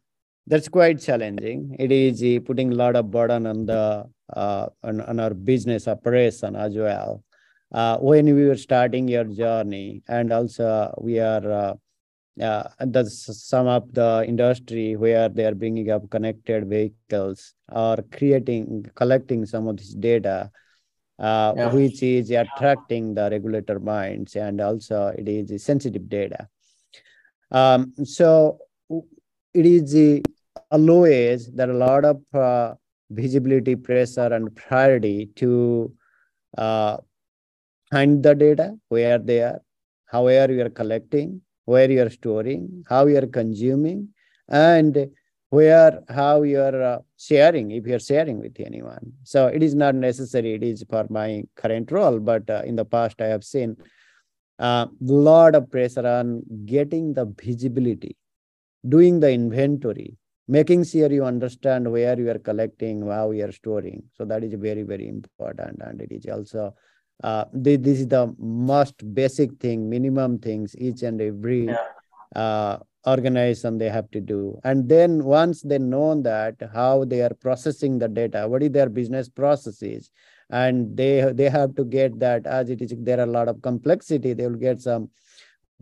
that's 0.47 0.69
quite 0.69 1.01
challenging. 1.01 1.77
It 1.79 1.93
is 1.93 2.23
uh, 2.23 2.41
putting 2.45 2.73
a 2.73 2.77
lot 2.77 2.97
of 2.97 3.11
burden 3.11 3.47
on 3.47 3.67
the 3.67 4.09
uh, 4.33 4.67
on, 4.83 5.01
on 5.01 5.21
our 5.21 5.35
business 5.35 5.89
operation 5.89 6.57
as 6.57 6.75
well. 6.75 7.23
Uh, 7.73 7.97
when 7.99 8.27
we 8.27 8.47
were 8.47 8.57
starting 8.57 9.09
your 9.09 9.25
journey, 9.25 10.03
and 10.09 10.33
also 10.33 10.95
we 11.01 11.19
are 11.19 11.51
uh, 11.51 11.75
uh, 12.41 12.65
that's 12.79 13.45
some 13.47 13.67
of 13.67 13.93
the 13.93 14.25
industry 14.27 14.97
where 14.97 15.29
they 15.29 15.45
are 15.45 15.55
bringing 15.55 15.91
up 15.91 16.09
connected 16.11 16.69
vehicles 16.69 17.55
or 17.71 17.99
creating 18.13 18.87
collecting 18.95 19.45
some 19.45 19.69
of 19.69 19.77
this 19.77 19.95
data 19.95 20.51
uh, 21.19 21.53
yeah. 21.57 21.73
which 21.73 22.03
is 22.03 22.31
attracting 22.31 23.15
the 23.15 23.29
regulator 23.31 23.79
minds 23.79 24.35
and 24.35 24.61
also 24.61 25.09
it 25.19 25.29
is 25.29 25.63
sensitive 25.63 26.09
data 26.09 26.49
um, 27.51 27.93
so 28.05 28.59
it 29.53 29.67
is 29.67 30.23
always 30.71 31.53
there 31.53 31.69
are 31.69 31.73
a 31.73 31.77
lot 31.77 32.05
of 32.05 32.23
uh, 32.35 32.75
visibility 33.11 33.77
pressure 33.77 34.33
and 34.33 34.55
priority 34.57 35.27
to 35.37 35.93
uh, 36.57 36.97
find 37.91 38.23
the 38.23 38.35
data 38.35 38.75
where 38.89 39.19
they 39.19 39.43
are 39.43 39.61
however 40.07 40.53
you 40.53 40.63
are 40.63 40.71
collecting 40.71 41.43
where 41.65 41.91
you 41.91 42.03
are 42.03 42.11
storing, 42.11 42.85
how 42.89 43.07
you 43.07 43.17
are 43.19 43.27
consuming, 43.27 44.09
and 44.49 45.11
where 45.51 46.03
how 46.09 46.43
you 46.43 46.61
are 46.61 46.83
uh, 46.83 46.99
sharing 47.19 47.71
if 47.73 47.87
you 47.87 47.95
are 47.95 48.01
sharing 48.01 48.39
with 48.41 48.59
anyone. 48.59 49.13
So 49.23 49.49
it 49.49 49.63
is 49.63 49.75
not 49.75 49.95
necessary. 49.95 50.55
It 50.55 50.63
is 50.63 50.85
for 50.89 51.07
my 51.11 51.45
current 51.57 51.93
role, 51.93 52.19
but 52.19 52.49
uh, 52.49 52.63
in 52.65 52.77
the 52.77 52.85
past 52.85 53.21
I 53.21 53.27
have 53.27 53.45
seen 53.45 53.77
a 54.59 54.65
uh, 54.65 54.87
lot 55.01 55.55
of 55.55 55.71
pressure 55.71 56.07
on 56.07 56.43
getting 56.65 57.15
the 57.15 57.27
visibility, 57.43 58.17
doing 58.89 59.21
the 59.21 59.31
inventory, 59.31 60.17
making 60.49 60.85
sure 60.85 61.11
you 61.13 61.25
understand 61.25 61.91
where 61.91 62.19
you 62.19 62.31
are 62.31 62.39
collecting, 62.39 63.07
how 63.07 63.31
you 63.31 63.45
are 63.45 63.53
storing. 63.53 64.03
So 64.17 64.25
that 64.25 64.43
is 64.45 64.55
very 64.55 64.83
very 64.83 65.09
important, 65.09 65.81
and 65.83 66.01
it 66.01 66.13
is 66.13 66.27
also 66.27 66.75
uh, 67.23 67.45
this 67.53 68.01
is 68.01 68.09
the 68.09 68.35
most 68.39 69.15
basic 69.15 69.59
thing, 69.61 69.89
minimum 69.89 70.39
things 70.39 70.75
each 70.77 71.03
and 71.03 71.21
every 71.21 71.67
yeah. 71.67 71.79
uh, 72.35 72.79
organization 73.07 73.79
they 73.79 73.89
have 73.89 74.11
to 74.11 74.21
do. 74.21 74.59
And 74.65 74.89
then 74.89 75.25
once 75.25 75.63
they 75.63 75.79
know 75.79 76.21
that 76.23 76.57
how 76.73 77.05
they 77.05 77.23
are 77.23 77.35
processing 77.35 77.99
the 77.99 78.09
data, 78.09 78.49
what 78.49 78.63
is 78.63 78.71
their 78.71 78.89
business 78.89 79.29
processes, 79.29 80.11
and 80.51 80.97
they 80.97 81.33
they 81.33 81.49
have 81.49 81.75
to 81.77 81.85
get 81.85 82.19
that 82.21 82.47
as 82.47 82.71
it 82.71 82.83
is 82.83 82.93
there 82.99 83.21
are 83.21 83.25
a 83.25 83.27
lot 83.39 83.49
of 83.49 83.63
complexity, 83.63 84.35
they 84.35 84.47
will 84.47 84.57
get 84.57 84.81
some 84.81 85.09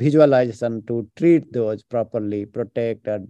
visualization 0.01 0.83
to 0.87 1.07
treat 1.17 1.53
those 1.53 1.83
properly, 1.83 2.47
protect 2.47 3.07
and 3.07 3.29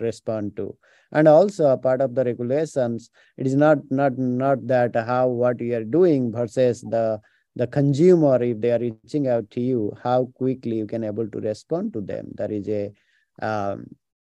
respond 0.00 0.56
to. 0.56 0.66
And 1.12 1.28
also 1.28 1.70
a 1.70 1.78
part 1.86 2.00
of 2.00 2.14
the 2.14 2.24
regulations, 2.24 3.10
it 3.36 3.46
is 3.46 3.56
not 3.64 3.78
not 3.90 4.18
not 4.18 4.66
that 4.66 4.94
how 5.10 5.28
what 5.28 5.60
you 5.60 5.74
are 5.78 5.84
doing 5.98 6.32
versus 6.32 6.80
the 6.82 7.20
the 7.56 7.66
consumer, 7.66 8.42
if 8.42 8.60
they 8.60 8.72
are 8.72 8.78
reaching 8.78 9.28
out 9.28 9.50
to 9.52 9.60
you, 9.60 9.92
how 10.02 10.26
quickly 10.34 10.76
you 10.76 10.86
can 10.86 11.04
able 11.04 11.28
to 11.28 11.40
respond 11.40 11.92
to 11.94 12.02
them. 12.02 12.26
There 12.34 12.52
is 12.52 12.68
a 12.68 12.92
um, 13.40 13.86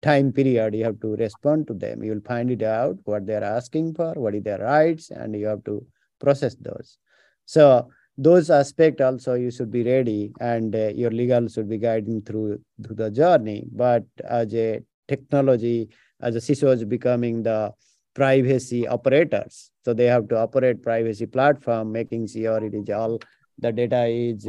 time 0.02 0.32
period 0.32 0.74
you 0.74 0.86
have 0.86 1.02
to 1.02 1.16
respond 1.18 1.68
to 1.68 1.74
them. 1.74 2.02
You 2.04 2.14
will 2.14 2.28
find 2.34 2.50
it 2.50 2.64
out 2.64 2.98
what 3.04 3.28
they 3.28 3.36
are 3.36 3.44
asking 3.44 3.96
for, 3.96 4.14
what 4.14 4.36
is 4.36 4.44
their 4.44 4.60
rights, 4.60 5.12
and 5.12 5.36
you 5.36 5.48
have 5.48 5.64
to 5.66 5.86
process 6.20 6.56
those. 6.56 6.98
So 7.46 7.90
those 8.20 8.50
aspects 8.50 9.02
also 9.02 9.34
you 9.36 9.50
should 9.50 9.72
be 9.72 9.84
ready, 9.84 10.32
and 10.40 10.76
uh, 10.76 10.90
your 10.90 11.12
legal 11.12 11.48
should 11.48 11.70
be 11.70 11.78
guiding 11.78 12.22
through 12.22 12.60
through 12.84 12.96
the 12.96 13.10
journey. 13.10 13.66
But 13.72 14.04
as 14.24 14.54
a 14.54 14.82
technology, 15.08 15.90
as 16.22 16.36
a 16.36 16.40
CISO 16.40 16.74
is 16.74 16.84
becoming 16.84 17.44
the 17.44 17.72
privacy 18.14 18.88
operators. 18.88 19.72
So 19.86 19.94
they 19.94 20.06
have 20.06 20.28
to 20.30 20.38
operate 20.38 20.84
privacy 20.84 21.28
platform, 21.28 21.94
making 21.94 22.28
sure 22.28 22.64
it 22.64 22.74
is 22.74 22.90
all 22.90 23.20
the 23.58 23.72
data 23.72 24.06
is 24.08 24.46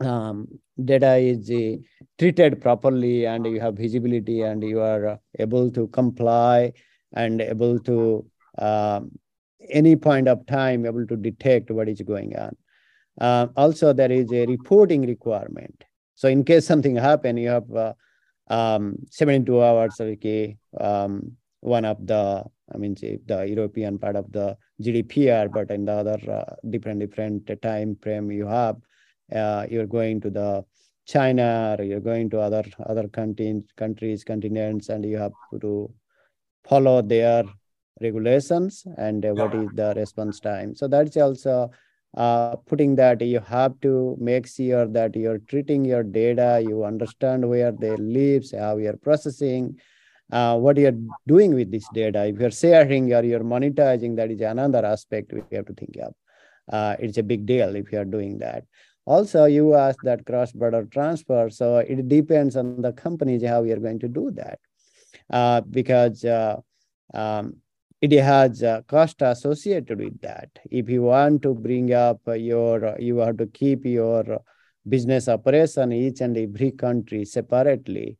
um, 0.00 0.46
data 0.84 1.16
is 1.16 1.50
uh, 1.50 1.76
treated 2.18 2.60
properly 2.60 3.26
and 3.26 3.46
you 3.46 3.60
have 3.60 3.74
visibility 3.74 4.42
and 4.42 4.62
you 4.62 4.80
are 4.80 5.18
able 5.38 5.70
to 5.70 5.88
comply 5.88 6.72
and 7.12 7.40
able 7.40 7.78
to 7.80 8.24
um, 8.58 9.10
any 9.70 9.96
point 9.96 10.28
of 10.28 10.46
time 10.46 10.86
able 10.86 11.06
to 11.06 11.16
detect 11.16 11.70
what 11.70 11.88
is 11.88 12.00
going 12.02 12.36
on. 12.36 12.56
Uh, 13.20 13.48
also, 13.56 13.92
there 13.92 14.10
is 14.10 14.32
a 14.32 14.46
reporting 14.46 15.06
requirement. 15.06 15.84
So 16.14 16.28
in 16.28 16.44
case 16.44 16.66
something 16.66 16.96
happen, 16.96 17.36
you 17.36 17.48
have 17.48 17.70
uh, 17.74 17.92
um, 18.48 18.96
72 19.10 19.62
hours 19.62 20.00
okay, 20.00 20.56
um, 20.78 21.32
one 21.60 21.84
of 21.84 22.06
the, 22.06 22.44
I 22.74 22.78
mean, 22.78 22.94
the 22.94 23.46
European 23.48 23.98
part 23.98 24.16
of 24.16 24.30
the 24.32 24.56
GDPR, 24.80 25.52
but 25.52 25.70
in 25.70 25.84
the 25.84 25.92
other 25.92 26.18
uh, 26.30 26.54
different 26.68 27.00
different 27.00 27.50
time 27.62 27.96
frame 28.02 28.30
you 28.30 28.46
have, 28.46 28.76
uh, 29.34 29.66
you're 29.70 29.86
going 29.86 30.20
to 30.22 30.30
the 30.30 30.64
China 31.06 31.76
or 31.78 31.84
you're 31.84 32.00
going 32.00 32.30
to 32.30 32.40
other 32.40 32.64
other 32.86 33.08
countries, 33.08 33.62
countries, 33.76 34.24
continents, 34.24 34.88
and 34.88 35.04
you 35.04 35.16
have 35.18 35.32
to 35.60 35.92
follow 36.64 37.02
their 37.02 37.44
regulations 38.00 38.86
and 38.96 39.24
uh, 39.24 39.30
what 39.30 39.54
is 39.54 39.68
the 39.74 39.92
response 39.96 40.40
time. 40.40 40.74
So 40.74 40.88
that's 40.88 41.16
also 41.16 41.70
uh, 42.16 42.56
putting 42.56 42.96
that 42.96 43.20
you 43.22 43.40
have 43.40 43.80
to 43.80 44.16
make 44.20 44.46
sure 44.46 44.86
that 44.86 45.16
you're 45.16 45.38
treating 45.38 45.84
your 45.84 46.02
data, 46.02 46.62
you 46.66 46.84
understand 46.84 47.48
where 47.48 47.72
they 47.72 47.96
live, 47.96 48.44
how 48.52 48.76
you're 48.76 48.96
processing, 48.96 49.78
uh, 50.30 50.58
what 50.58 50.76
you're 50.76 50.98
doing 51.26 51.54
with 51.54 51.70
this 51.70 51.88
data. 51.94 52.26
If 52.26 52.38
you're 52.38 52.50
sharing 52.50 53.12
or 53.12 53.22
you're 53.22 53.40
monetizing, 53.40 54.16
that 54.16 54.30
is 54.30 54.40
another 54.40 54.84
aspect 54.84 55.32
we 55.32 55.42
have 55.56 55.66
to 55.66 55.74
think 55.74 55.96
of. 56.02 56.14
Uh, 56.70 56.96
it's 56.98 57.18
a 57.18 57.22
big 57.22 57.46
deal 57.46 57.74
if 57.76 57.90
you're 57.92 58.04
doing 58.04 58.38
that. 58.38 58.64
Also, 59.04 59.46
you 59.46 59.74
asked 59.74 60.04
that 60.04 60.24
cross-border 60.24 60.84
transfer, 60.84 61.50
so 61.50 61.78
it 61.78 62.08
depends 62.08 62.56
on 62.56 62.80
the 62.82 62.92
companies 62.92 63.42
how 63.44 63.64
you're 63.64 63.78
going 63.78 63.98
to 63.98 64.08
do 64.08 64.30
that, 64.30 64.60
uh, 65.30 65.60
because 65.62 66.24
uh, 66.24 66.56
um, 67.12 67.56
it 68.02 68.12
has 68.12 68.62
a 68.62 68.84
cost 68.88 69.22
associated 69.22 70.00
with 70.00 70.20
that. 70.22 70.50
If 70.70 70.90
you 70.90 71.02
want 71.02 71.42
to 71.42 71.54
bring 71.54 71.94
up 71.94 72.20
your, 72.26 72.96
you 72.98 73.18
have 73.18 73.36
to 73.36 73.46
keep 73.46 73.86
your 73.86 74.40
business 74.88 75.28
operation 75.28 75.92
each 75.92 76.20
and 76.20 76.36
every 76.36 76.72
country 76.72 77.24
separately 77.24 78.18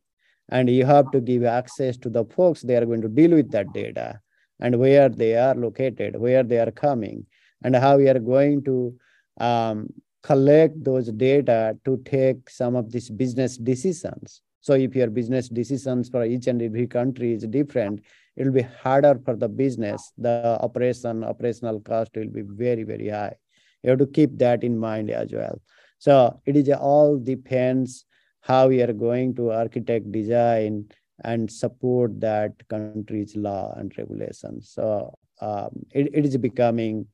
and 0.49 0.69
you 0.69 0.85
have 0.85 1.11
to 1.11 1.19
give 1.19 1.43
access 1.43 1.97
to 1.97 2.09
the 2.09 2.23
folks 2.25 2.61
they 2.61 2.77
are 2.77 2.85
going 2.85 3.01
to 3.01 3.09
deal 3.09 3.31
with 3.31 3.51
that 3.51 3.71
data 3.73 4.19
and 4.61 4.79
where 4.79 5.09
they 5.09 5.35
are 5.35 5.55
located 5.55 6.17
where 6.17 6.43
they 6.43 6.57
are 6.57 6.71
coming 6.71 7.25
and 7.65 7.75
how 7.75 7.97
we 7.97 8.07
are 8.07 8.19
going 8.19 8.63
to 8.63 8.95
um, 9.41 9.87
collect 10.21 10.81
those 10.81 11.11
data 11.11 11.77
to 11.83 12.01
take 12.05 12.49
some 12.49 12.77
of 12.77 12.89
these 12.93 13.09
business 13.09 13.57
decisions 13.57 14.41
so 14.61 14.73
if 14.73 14.95
your 14.95 15.09
business 15.09 15.49
decisions 15.49 16.07
for 16.07 16.23
each 16.23 16.47
and 16.47 16.61
every 16.61 16.87
country 16.87 17.33
is 17.33 17.43
different 17.47 18.01
it 18.35 18.45
will 18.45 18.51
be 18.51 18.67
harder 18.83 19.19
for 19.25 19.35
the 19.35 19.47
business 19.47 20.11
the 20.17 20.57
operation 20.61 21.23
operational 21.23 21.79
cost 21.79 22.11
will 22.15 22.29
be 22.29 22.41
very 22.41 22.83
very 22.83 23.09
high 23.09 23.35
you 23.83 23.89
have 23.89 23.99
to 23.99 24.07
keep 24.07 24.37
that 24.37 24.63
in 24.63 24.77
mind 24.77 25.09
as 25.09 25.31
well 25.31 25.59
so 25.99 26.39
it 26.45 26.55
is 26.55 26.69
all 26.69 27.17
depends 27.17 28.05
how 28.41 28.67
we 28.67 28.81
are 28.81 28.91
going 28.91 29.33
to 29.35 29.51
architect 29.51 30.11
design 30.11 30.85
and 31.23 31.49
support 31.49 32.19
that 32.19 32.51
country's 32.67 33.35
law 33.35 33.73
and 33.77 33.93
regulations. 33.97 34.71
So 34.73 35.17
um, 35.39 35.69
it, 35.91 36.09
it 36.13 36.25
is 36.25 36.35
becoming 36.37 37.07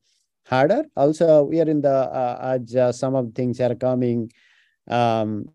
harder. 0.48 0.86
Also, 0.96 1.44
we 1.44 1.62
are 1.62 1.70
in 1.70 1.82
the 1.82 1.94
uh, 1.94 2.58
as 2.58 2.76
uh, 2.76 2.92
some 2.92 3.16
of 3.16 3.34
things 3.34 3.60
are 3.62 3.76
coming 3.76 4.32
um, 4.90 5.50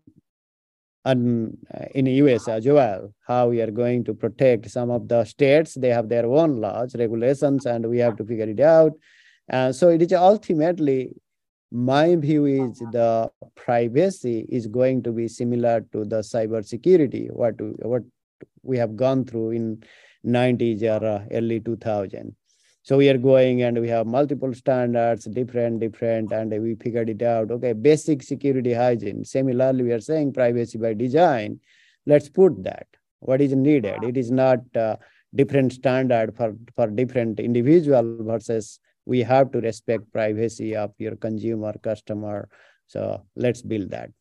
and 1.05 1.55
uh, 1.73 1.85
in 1.93 2.05
the 2.05 2.13
US 2.13 2.47
as 2.47 2.65
well, 2.65 3.13
how 3.27 3.49
we 3.49 3.61
are 3.61 3.71
going 3.71 4.03
to 4.05 4.13
protect 4.13 4.69
some 4.69 4.89
of 4.89 5.07
the 5.07 5.23
states. 5.23 5.75
They 5.75 5.89
have 5.89 6.09
their 6.09 6.25
own 6.25 6.59
laws, 6.59 6.95
regulations, 6.95 7.65
and 7.65 7.87
we 7.87 7.99
have 7.99 8.17
to 8.17 8.25
figure 8.25 8.49
it 8.49 8.59
out. 8.59 8.93
Uh, 9.51 9.71
so 9.71 9.89
it 9.89 10.01
is 10.01 10.11
ultimately, 10.13 11.13
my 11.71 12.15
view 12.15 12.45
is 12.45 12.79
the 12.91 13.29
privacy 13.55 14.47
is 14.49 14.65
going 14.65 15.03
to 15.03 15.11
be 15.11 15.27
similar 15.27 15.81
to 15.93 16.05
the 16.05 16.21
cybersecurity, 16.21 17.31
what, 17.31 17.53
what 17.85 18.01
we 18.63 18.77
have 18.77 18.95
gone 18.95 19.25
through 19.25 19.51
in 19.51 19.83
90s 20.25 20.81
or 20.81 21.27
early 21.31 21.59
2000. 21.59 22.35
So 22.85 22.97
we 22.97 23.09
are 23.09 23.17
going 23.17 23.63
and 23.63 23.81
we 23.81 23.89
have 23.89 24.05
multiple 24.05 24.53
standards, 24.53 25.25
different, 25.25 25.79
different, 25.79 26.31
and 26.31 26.51
we 26.61 26.75
figured 26.75 27.09
it 27.09 27.23
out. 27.23 27.49
Okay, 27.49 27.73
basic 27.73 28.21
security 28.21 28.73
hygiene. 28.73 29.25
Similarly, 29.25 29.85
we 29.85 29.91
are 29.91 29.99
saying 29.99 30.33
privacy 30.33 30.77
by 30.77 30.93
design. 30.93 31.59
Let's 32.05 32.29
put 32.29 32.63
that. 32.63 32.85
What 33.21 33.41
is 33.41 33.55
needed? 33.55 34.03
It 34.03 34.17
is 34.17 34.29
not 34.29 34.59
uh, 34.75 34.97
different 35.33 35.73
standard 35.73 36.37
for, 36.37 36.55
for 36.75 36.85
different 36.85 37.39
individual 37.39 38.17
versus 38.23 38.79
we 39.05 39.21
have 39.21 39.51
to 39.53 39.61
respect 39.61 40.13
privacy 40.13 40.75
of 40.75 40.93
your 40.99 41.15
consumer 41.15 41.73
customer. 41.81 42.47
So 42.85 43.23
let's 43.35 43.63
build 43.63 43.89
that. 43.89 44.11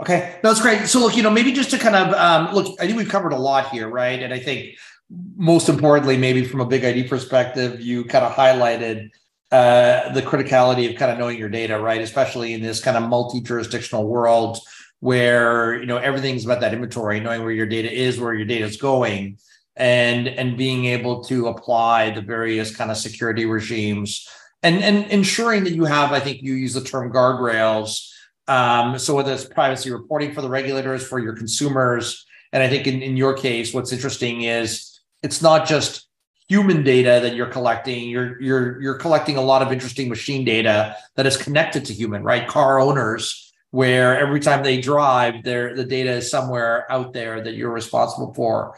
Okay, 0.00 0.34
that's 0.42 0.60
great. 0.60 0.88
So 0.88 0.98
look, 0.98 1.16
you 1.16 1.22
know, 1.22 1.30
maybe 1.30 1.52
just 1.52 1.70
to 1.70 1.78
kind 1.78 1.94
of 1.94 2.12
um, 2.14 2.52
look, 2.52 2.76
I 2.80 2.86
think 2.86 2.98
we've 2.98 3.08
covered 3.08 3.32
a 3.32 3.38
lot 3.38 3.70
here, 3.70 3.88
right? 3.88 4.20
And 4.20 4.34
I 4.34 4.40
think 4.40 4.74
most 5.10 5.68
importantly, 5.68 6.16
maybe 6.16 6.44
from 6.44 6.60
a 6.60 6.66
BigID 6.66 7.08
perspective, 7.08 7.80
you 7.80 8.04
kind 8.04 8.24
of 8.24 8.32
highlighted 8.32 9.10
uh, 9.52 10.12
the 10.12 10.22
criticality 10.22 10.90
of 10.90 10.96
kind 10.96 11.12
of 11.12 11.18
knowing 11.18 11.38
your 11.38 11.48
data, 11.48 11.78
right? 11.78 12.00
Especially 12.00 12.54
in 12.54 12.62
this 12.62 12.80
kind 12.80 12.96
of 12.96 13.04
multi-jurisdictional 13.08 14.06
world 14.06 14.58
where 15.00 15.78
you 15.78 15.86
know 15.86 15.98
everything's 15.98 16.44
about 16.44 16.60
that 16.60 16.72
inventory, 16.72 17.20
knowing 17.20 17.42
where 17.42 17.52
your 17.52 17.66
data 17.66 17.92
is, 17.92 18.18
where 18.18 18.34
your 18.34 18.46
data 18.46 18.64
is 18.64 18.76
going, 18.76 19.38
and 19.76 20.26
and 20.26 20.56
being 20.56 20.86
able 20.86 21.22
to 21.24 21.48
apply 21.48 22.10
the 22.10 22.22
various 22.22 22.74
kind 22.74 22.90
of 22.90 22.96
security 22.96 23.46
regimes 23.46 24.26
and 24.62 24.82
and 24.82 25.10
ensuring 25.10 25.64
that 25.64 25.74
you 25.74 25.84
have, 25.84 26.12
I 26.12 26.20
think 26.20 26.42
you 26.42 26.54
use 26.54 26.74
the 26.74 26.80
term 26.80 27.12
guardrails. 27.12 28.10
Um, 28.48 28.98
so 28.98 29.14
whether 29.14 29.32
it's 29.32 29.44
privacy 29.44 29.90
reporting 29.90 30.32
for 30.32 30.40
the 30.40 30.48
regulators, 30.48 31.06
for 31.06 31.18
your 31.18 31.34
consumers, 31.34 32.24
and 32.52 32.62
I 32.62 32.68
think 32.68 32.86
in, 32.86 33.02
in 33.02 33.16
your 33.16 33.34
case, 33.34 33.74
what's 33.74 33.92
interesting 33.92 34.42
is 34.42 34.95
it's 35.22 35.42
not 35.42 35.66
just 35.66 36.06
human 36.48 36.82
data 36.82 37.20
that 37.22 37.34
you're 37.34 37.46
collecting. 37.46 38.08
You're 38.08 38.40
you're 38.40 38.80
you're 38.80 38.98
collecting 38.98 39.36
a 39.36 39.42
lot 39.42 39.62
of 39.62 39.72
interesting 39.72 40.08
machine 40.08 40.44
data 40.44 40.96
that 41.16 41.26
is 41.26 41.36
connected 41.36 41.84
to 41.86 41.92
human 41.92 42.22
right? 42.22 42.46
Car 42.46 42.80
owners 42.80 43.52
where 43.70 44.18
every 44.18 44.40
time 44.40 44.62
they 44.62 44.80
drive 44.80 45.42
their 45.42 45.74
the 45.74 45.84
data 45.84 46.12
is 46.12 46.30
somewhere 46.30 46.90
out 46.90 47.12
there 47.12 47.42
that 47.42 47.54
you're 47.54 47.72
responsible 47.72 48.32
for. 48.34 48.76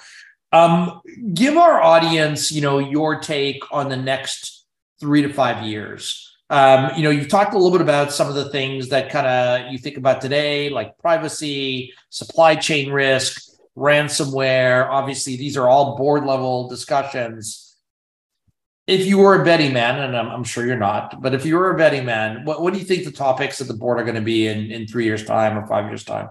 Um, 0.50 1.02
give 1.34 1.58
our 1.58 1.80
audience 1.82 2.50
you 2.50 2.62
know 2.62 2.78
your 2.78 3.20
take 3.20 3.62
on 3.70 3.88
the 3.88 3.96
next 3.96 4.66
three 4.98 5.22
to 5.22 5.32
five 5.32 5.64
years. 5.66 6.24
Um, 6.50 6.92
you 6.96 7.02
know 7.02 7.10
you've 7.10 7.28
talked 7.28 7.52
a 7.52 7.58
little 7.58 7.72
bit 7.72 7.82
about 7.82 8.12
some 8.12 8.28
of 8.28 8.34
the 8.34 8.48
things 8.48 8.88
that 8.88 9.10
kind 9.10 9.26
of 9.26 9.70
you 9.70 9.76
think 9.76 9.98
about 9.98 10.22
today 10.22 10.70
like 10.70 10.96
privacy 10.96 11.92
supply 12.08 12.54
chain 12.54 12.90
risk 12.90 13.47
ransomware. 13.78 14.88
Obviously, 14.90 15.36
these 15.36 15.56
are 15.56 15.68
all 15.68 15.96
board 15.96 16.24
level 16.24 16.68
discussions. 16.68 17.76
If 18.86 19.06
you 19.06 19.18
were 19.18 19.40
a 19.40 19.44
betting 19.44 19.72
man, 19.72 20.00
and 20.00 20.16
I'm, 20.16 20.28
I'm, 20.28 20.44
sure 20.44 20.66
you're 20.66 20.78
not, 20.78 21.20
but 21.20 21.34
if 21.34 21.44
you 21.44 21.56
were 21.56 21.70
a 21.70 21.76
betting 21.76 22.06
man, 22.06 22.44
what, 22.44 22.62
what 22.62 22.72
do 22.72 22.78
you 22.78 22.86
think 22.86 23.04
the 23.04 23.12
topics 23.12 23.60
of 23.60 23.68
the 23.68 23.74
board 23.74 24.00
are 24.00 24.04
going 24.04 24.14
to 24.14 24.22
be 24.22 24.48
in, 24.48 24.70
in 24.72 24.86
three 24.86 25.04
years' 25.04 25.24
time 25.24 25.58
or 25.58 25.66
five 25.66 25.86
years' 25.86 26.04
time? 26.04 26.30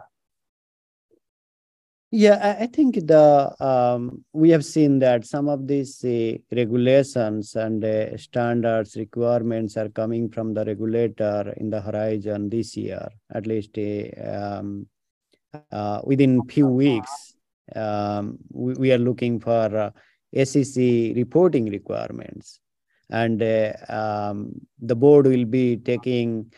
Yeah, 2.10 2.56
I 2.58 2.68
think 2.68 2.96
the 3.06 3.54
um, 3.60 4.24
we 4.32 4.50
have 4.52 4.64
seen 4.64 5.00
that 5.00 5.26
some 5.26 5.50
of 5.50 5.68
these 5.68 6.06
uh, 6.06 6.38
regulations 6.56 7.54
and 7.56 7.84
uh, 7.84 8.16
standards 8.16 8.96
requirements 8.96 9.76
are 9.76 9.90
coming 9.90 10.30
from 10.30 10.54
the 10.54 10.64
regulator 10.64 11.54
in 11.58 11.70
the 11.70 11.82
horizon 11.82 12.50
this 12.50 12.78
year. 12.78 13.10
At 13.30 13.46
least 13.46 13.78
uh, 13.78 14.58
um, 14.58 14.88
uh, 15.70 16.00
within 16.06 16.44
few 16.48 16.68
weeks, 16.68 17.36
um, 17.76 18.38
we, 18.52 18.74
we, 18.74 18.92
are 18.92 18.98
looking 18.98 19.40
for 19.40 19.76
uh, 19.76 20.44
SEC 20.44 20.76
reporting 21.16 21.70
requirements. 21.70 22.60
And 23.10 23.42
uh, 23.42 23.74
um, 23.90 24.54
the 24.80 24.96
board 24.96 25.28
will 25.28 25.46
be 25.46 25.78
taking 25.78 26.52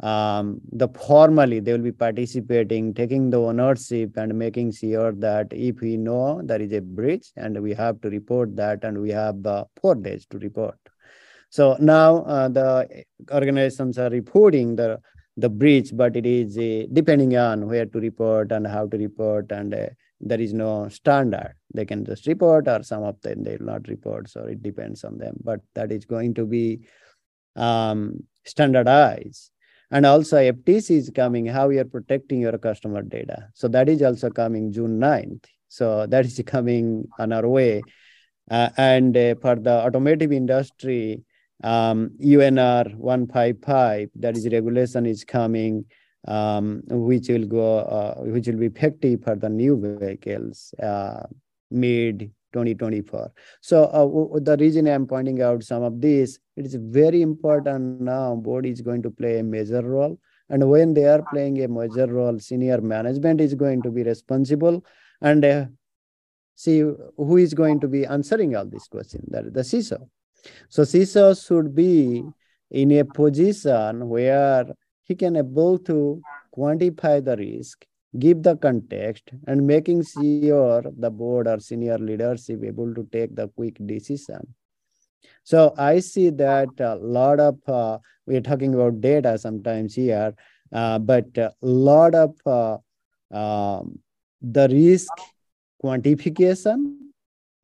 um, 0.00 0.60
the 0.72 0.88
formally, 0.88 1.60
they 1.60 1.72
will 1.72 1.78
be 1.78 1.92
participating, 1.92 2.94
taking 2.94 3.30
the 3.30 3.38
ownership 3.38 4.16
and 4.16 4.36
making 4.36 4.72
sure 4.72 5.12
that 5.12 5.48
if 5.52 5.80
we 5.80 5.96
know 5.96 6.42
there 6.42 6.60
is 6.60 6.72
a 6.72 6.80
breach 6.80 7.28
and 7.36 7.60
we 7.62 7.72
have 7.74 8.00
to 8.00 8.10
report 8.10 8.56
that 8.56 8.84
and 8.84 9.00
we 9.00 9.10
have 9.10 9.46
uh, 9.46 9.64
four 9.80 9.94
days 9.94 10.26
to 10.26 10.38
report. 10.38 10.78
So 11.48 11.76
now 11.78 12.24
uh, 12.24 12.48
the 12.48 13.04
organizations 13.32 13.98
are 13.98 14.10
reporting 14.10 14.76
the 14.76 15.00
the 15.36 15.48
breach, 15.48 15.90
but 15.92 16.16
it 16.16 16.26
is 16.26 16.56
uh, 16.56 16.86
depending 16.92 17.36
on 17.36 17.66
where 17.66 17.86
to 17.86 17.98
report 17.98 18.52
and 18.52 18.66
how 18.66 18.86
to 18.86 18.96
report 18.96 19.50
and 19.50 19.74
uh, 19.74 19.86
there 20.24 20.40
is 20.40 20.54
no 20.54 20.88
standard. 20.88 21.54
They 21.74 21.84
can 21.84 22.04
just 22.04 22.26
report, 22.26 22.66
or 22.66 22.82
some 22.82 23.02
of 23.02 23.20
them 23.20 23.42
they 23.42 23.56
will 23.56 23.66
not 23.66 23.88
report. 23.88 24.30
So 24.30 24.44
it 24.44 24.62
depends 24.62 25.04
on 25.04 25.18
them. 25.18 25.36
But 25.42 25.60
that 25.74 25.92
is 25.92 26.04
going 26.04 26.34
to 26.34 26.46
be 26.46 26.80
um, 27.56 28.24
standardized. 28.44 29.50
And 29.90 30.06
also 30.06 30.36
FTC 30.38 30.90
is 30.96 31.12
coming, 31.14 31.46
how 31.46 31.68
you're 31.68 31.84
protecting 31.84 32.40
your 32.40 32.56
customer 32.58 33.02
data. 33.02 33.48
So 33.54 33.68
that 33.68 33.88
is 33.88 34.02
also 34.02 34.30
coming 34.30 34.72
June 34.72 34.98
9th. 34.98 35.44
So 35.68 36.06
that 36.06 36.24
is 36.24 36.40
coming 36.46 37.06
on 37.18 37.32
our 37.32 37.46
way. 37.46 37.82
Uh, 38.50 38.70
and 38.76 39.16
uh, 39.16 39.34
for 39.40 39.56
the 39.56 39.70
automotive 39.70 40.32
industry, 40.32 41.22
um, 41.62 42.10
UNR 42.20 42.94
155, 42.94 44.10
that 44.16 44.36
is 44.36 44.48
regulation 44.50 45.06
is 45.06 45.24
coming 45.24 45.84
um, 46.26 46.82
which 46.88 47.28
will 47.28 47.46
go, 47.46 47.78
uh, 47.78 48.14
which 48.22 48.46
will 48.46 48.56
be 48.56 48.66
effective 48.66 49.22
for 49.22 49.36
the 49.36 49.48
new 49.48 49.76
vehicles 50.00 50.74
uh, 50.82 51.22
mid 51.70 52.30
2024. 52.52 53.32
So 53.60 53.84
uh, 53.84 54.38
the 54.40 54.56
reason 54.58 54.86
I'm 54.88 55.06
pointing 55.06 55.42
out 55.42 55.62
some 55.62 55.82
of 55.82 56.00
this, 56.00 56.38
it 56.56 56.66
is 56.66 56.76
very 56.76 57.22
important 57.22 58.00
now. 58.00 58.36
Board 58.36 58.66
is 58.66 58.80
going 58.80 59.02
to 59.02 59.10
play 59.10 59.38
a 59.38 59.42
major 59.42 59.82
role, 59.82 60.18
and 60.48 60.68
when 60.68 60.94
they 60.94 61.04
are 61.04 61.22
playing 61.30 61.62
a 61.62 61.68
major 61.68 62.06
role, 62.06 62.38
senior 62.38 62.80
management 62.80 63.40
is 63.40 63.54
going 63.54 63.82
to 63.82 63.90
be 63.90 64.02
responsible, 64.02 64.84
and 65.20 65.44
uh, 65.44 65.66
see 66.54 66.80
who 66.80 67.36
is 67.36 67.54
going 67.54 67.80
to 67.80 67.88
be 67.88 68.06
answering 68.06 68.56
all 68.56 68.66
these 68.66 68.88
questions. 68.88 69.24
That 69.28 69.46
is 69.46 69.52
the 69.52 69.60
CISO. 69.60 70.08
So 70.68 70.82
CISO 70.82 71.46
should 71.46 71.74
be 71.74 72.22
in 72.70 72.92
a 72.92 73.04
position 73.04 74.08
where 74.08 74.66
he 75.04 75.14
can 75.14 75.36
able 75.36 75.78
to 75.78 76.22
quantify 76.56 77.24
the 77.24 77.36
risk, 77.36 77.84
give 78.18 78.42
the 78.42 78.56
context, 78.56 79.30
and 79.46 79.66
making 79.66 80.02
sure 80.02 80.82
the 80.98 81.10
board 81.10 81.46
or 81.46 81.60
senior 81.60 81.98
leadership 81.98 82.62
able 82.64 82.94
to 82.94 83.06
take 83.12 83.34
the 83.34 83.48
quick 83.48 83.76
decision. 83.86 84.54
So 85.42 85.74
I 85.76 86.00
see 86.00 86.30
that 86.30 86.68
a 86.78 86.96
lot 86.96 87.38
of 87.38 87.58
uh, 87.68 87.98
we're 88.26 88.40
talking 88.40 88.74
about 88.74 89.02
data 89.02 89.38
sometimes 89.38 89.94
here, 89.94 90.34
uh, 90.72 90.98
but 90.98 91.26
a 91.36 91.52
lot 91.60 92.14
of 92.14 92.34
uh, 92.46 92.78
um, 93.30 93.98
the 94.40 94.68
risk 94.68 95.12
quantification 95.82 96.98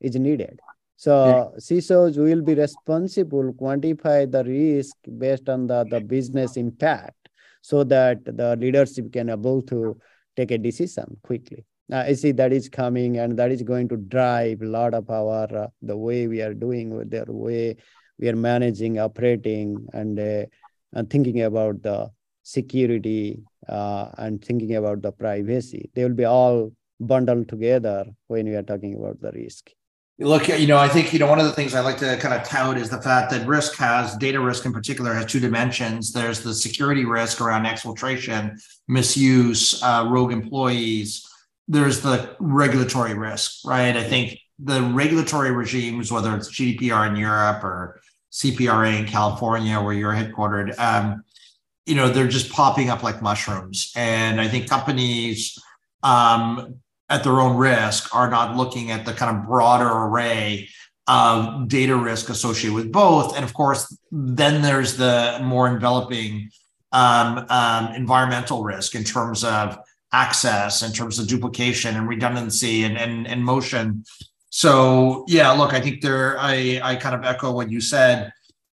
is 0.00 0.16
needed. 0.16 0.60
So. 0.96 1.54
CISOs 1.58 2.18
will 2.18 2.42
be 2.42 2.54
responsible 2.54 3.54
quantify 3.54 4.30
the 4.30 4.44
risk 4.44 4.96
based 5.18 5.48
on 5.48 5.66
the, 5.66 5.84
the 5.84 5.98
business 5.98 6.58
impact 6.58 7.19
so 7.60 7.84
that 7.84 8.24
the 8.24 8.56
leadership 8.56 9.12
can 9.12 9.30
able 9.30 9.62
to 9.62 9.96
take 10.36 10.50
a 10.50 10.58
decision 10.58 11.16
quickly. 11.22 11.64
Uh, 11.92 12.04
I 12.06 12.12
see 12.14 12.32
that 12.32 12.52
is 12.52 12.68
coming, 12.68 13.18
and 13.18 13.38
that 13.38 13.50
is 13.50 13.62
going 13.62 13.88
to 13.88 13.96
drive 13.96 14.62
a 14.62 14.66
lot 14.66 14.94
of 14.94 15.10
our 15.10 15.48
uh, 15.56 15.66
the 15.82 15.96
way 15.96 16.28
we 16.28 16.40
are 16.40 16.54
doing 16.54 16.94
with 16.96 17.10
the 17.10 17.24
way 17.28 17.76
we 18.18 18.28
are 18.28 18.36
managing, 18.36 18.98
operating, 18.98 19.86
and 19.92 20.18
uh, 20.18 20.46
and 20.92 21.10
thinking 21.10 21.42
about 21.42 21.82
the 21.82 22.10
security 22.42 23.42
uh, 23.68 24.10
and 24.18 24.44
thinking 24.44 24.76
about 24.76 25.02
the 25.02 25.12
privacy. 25.12 25.90
They 25.94 26.04
will 26.04 26.14
be 26.14 26.24
all 26.24 26.72
bundled 27.00 27.48
together 27.48 28.04
when 28.28 28.46
we 28.46 28.54
are 28.54 28.62
talking 28.62 28.94
about 28.94 29.20
the 29.20 29.32
risk 29.32 29.70
look 30.20 30.48
you 30.48 30.66
know 30.66 30.78
i 30.78 30.88
think 30.88 31.12
you 31.12 31.18
know 31.18 31.26
one 31.26 31.38
of 31.38 31.46
the 31.46 31.52
things 31.52 31.74
i 31.74 31.80
like 31.80 31.96
to 31.96 32.16
kind 32.18 32.34
of 32.34 32.46
tout 32.46 32.76
is 32.76 32.90
the 32.90 33.00
fact 33.00 33.30
that 33.30 33.46
risk 33.46 33.76
has 33.76 34.16
data 34.16 34.38
risk 34.38 34.66
in 34.66 34.72
particular 34.72 35.14
has 35.14 35.26
two 35.26 35.40
dimensions. 35.40 36.12
There's 36.12 36.40
the 36.40 36.54
security 36.54 37.04
risk 37.04 37.40
around 37.40 37.64
exfiltration 37.64 38.60
misuse 38.86 39.82
uh, 39.82 40.06
rogue 40.08 40.32
employees. 40.32 41.26
There's 41.68 42.00
the 42.00 42.36
regulatory 42.38 43.14
risk 43.14 43.60
right? 43.64 43.96
I 43.96 44.04
think 44.04 44.38
the 44.58 44.82
regulatory 44.82 45.52
regimes 45.52 46.12
whether 46.12 46.36
it's 46.36 46.50
gdpr 46.50 47.08
in 47.08 47.16
europe 47.16 47.64
or 47.64 48.00
CPRA 48.32 48.98
in 48.98 49.06
California, 49.06 49.80
where 49.80 49.92
you're 49.92 50.12
headquartered, 50.12 50.78
um, 50.78 51.24
you 51.86 51.94
know, 51.94 52.08
they're 52.08 52.28
just 52.28 52.50
popping 52.50 52.90
up 52.90 53.02
like 53.02 53.22
mushrooms. 53.22 53.92
And 53.96 54.40
I 54.40 54.48
think 54.48 54.68
companies 54.68 55.58
um, 56.02 56.76
at 57.10 57.24
their 57.24 57.40
own 57.40 57.56
risk 57.56 58.14
are 58.14 58.30
not 58.30 58.56
looking 58.56 58.90
at 58.90 59.04
the 59.04 59.12
kind 59.12 59.36
of 59.36 59.46
broader 59.46 59.88
array 59.88 60.68
of 61.08 61.68
data 61.68 61.96
risk 61.96 62.28
associated 62.30 62.74
with 62.74 62.92
both. 62.92 63.34
And 63.34 63.44
of 63.44 63.52
course, 63.52 63.96
then 64.12 64.62
there's 64.62 64.96
the 64.96 65.40
more 65.42 65.66
enveloping 65.68 66.50
um, 66.92 67.44
um, 67.48 67.94
environmental 67.94 68.62
risk 68.62 68.94
in 68.94 69.04
terms 69.04 69.42
of 69.44 69.78
access, 70.12 70.82
in 70.82 70.92
terms 70.92 71.18
of 71.18 71.26
duplication 71.26 71.96
and 71.96 72.08
redundancy 72.08 72.84
and, 72.84 72.96
and, 72.96 73.26
and 73.26 73.44
motion. 73.44 74.04
So 74.50 75.24
yeah, 75.28 75.50
look, 75.50 75.72
I 75.72 75.80
think 75.80 76.00
there, 76.00 76.38
I, 76.38 76.80
I 76.82 76.96
kind 76.96 77.14
of 77.14 77.24
echo 77.24 77.52
what 77.52 77.70
you 77.70 77.80
said. 77.80 78.32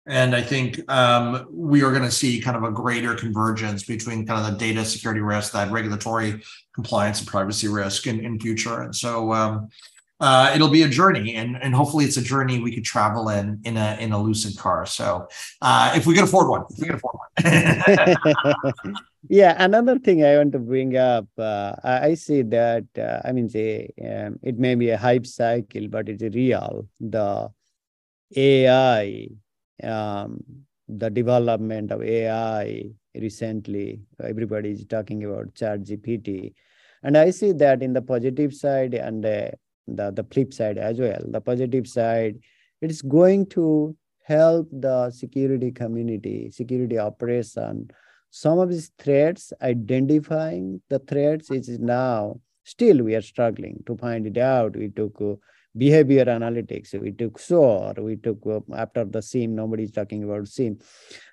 And 0.07 0.35
I 0.35 0.41
think 0.41 0.89
um, 0.91 1.47
we 1.51 1.83
are 1.83 1.91
going 1.91 2.03
to 2.03 2.11
see 2.11 2.39
kind 2.39 2.55
of 2.55 2.63
a 2.63 2.71
greater 2.71 3.15
convergence 3.15 3.83
between 3.83 4.25
kind 4.25 4.45
of 4.45 4.51
the 4.51 4.57
data 4.57 4.85
security 4.85 5.21
risk, 5.21 5.51
that 5.53 5.71
regulatory 5.71 6.43
compliance 6.75 7.19
and 7.19 7.27
privacy 7.27 7.67
risk 7.67 8.05
in, 8.05 8.23
in 8.23 8.39
future. 8.39 8.81
And 8.81 8.95
so 8.95 9.33
um, 9.33 9.69
uh, 10.19 10.51
it'll 10.55 10.69
be 10.69 10.83
a 10.83 10.87
journey, 10.87 11.35
and 11.35 11.57
and 11.61 11.75
hopefully 11.75 12.05
it's 12.05 12.15
a 12.15 12.21
journey 12.21 12.61
we 12.61 12.73
could 12.73 12.85
travel 12.85 13.29
in 13.29 13.59
in 13.65 13.75
a 13.75 13.97
in 13.99 14.13
a 14.13 14.21
lucid 14.21 14.57
car. 14.57 14.85
So 14.85 15.27
uh, 15.61 15.93
if 15.95 16.05
we 16.05 16.13
can 16.15 16.23
afford 16.23 16.47
one, 16.47 16.63
if 16.69 16.79
we 16.79 16.85
can 16.87 16.95
afford 16.95 17.15
one. 17.17 18.95
yeah, 19.29 19.55
another 19.59 19.99
thing 19.99 20.23
I 20.23 20.37
want 20.37 20.53
to 20.53 20.59
bring 20.59 20.95
up, 20.95 21.27
uh, 21.37 21.75
I 21.83 22.13
see 22.13 22.43
that 22.43 22.85
uh, 22.97 23.27
I 23.27 23.33
mean, 23.33 23.49
say 23.49 23.91
um, 24.01 24.39
it 24.41 24.57
may 24.57 24.75
be 24.75 24.89
a 24.91 24.97
hype 24.97 25.27
cycle, 25.27 25.89
but 25.89 26.07
it's 26.07 26.23
real. 26.23 26.87
The 27.01 27.49
AI, 28.37 29.27
um, 29.83 30.43
the 30.87 31.09
development 31.09 31.91
of 31.91 32.03
AI 32.03 32.83
recently, 33.15 34.01
everybody 34.23 34.71
is 34.71 34.85
talking 34.85 35.23
about 35.23 35.55
Chat 35.55 35.83
GPT. 35.83 36.53
And 37.03 37.17
I 37.17 37.29
see 37.31 37.51
that 37.53 37.83
in 37.83 37.93
the 37.93 38.01
positive 38.01 38.53
side 38.53 38.93
and 38.93 39.25
uh, 39.25 39.51
the, 39.87 40.11
the 40.11 40.25
flip 40.31 40.53
side 40.53 40.77
as 40.77 40.99
well. 40.99 41.21
The 41.27 41.41
positive 41.41 41.87
side, 41.87 42.39
it's 42.81 43.01
going 43.01 43.47
to 43.47 43.95
help 44.23 44.67
the 44.71 45.11
security 45.11 45.71
community, 45.71 46.49
security 46.51 46.97
operation. 46.97 47.89
Some 48.31 48.59
of 48.59 48.69
these 48.69 48.91
threats, 48.97 49.53
identifying 49.61 50.81
the 50.89 50.99
threats 50.99 51.51
is 51.51 51.79
now 51.79 52.39
still 52.63 53.03
we 53.03 53.15
are 53.15 53.21
struggling 53.21 53.83
to 53.85 53.95
find 53.95 54.25
it 54.25 54.37
out. 54.37 54.75
We 54.75 54.89
took 54.89 55.21
uh, 55.21 55.35
behavior 55.77 56.25
analytics, 56.25 56.99
we 56.99 57.11
took 57.11 57.37
SOAR, 57.39 57.93
we 57.97 58.15
took 58.15 58.39
uh, 58.45 58.59
after 58.75 59.03
the 59.05 59.21
SIEM, 59.21 59.55
nobody's 59.55 59.91
talking 59.91 60.23
about 60.23 60.47
SIEM. 60.47 60.79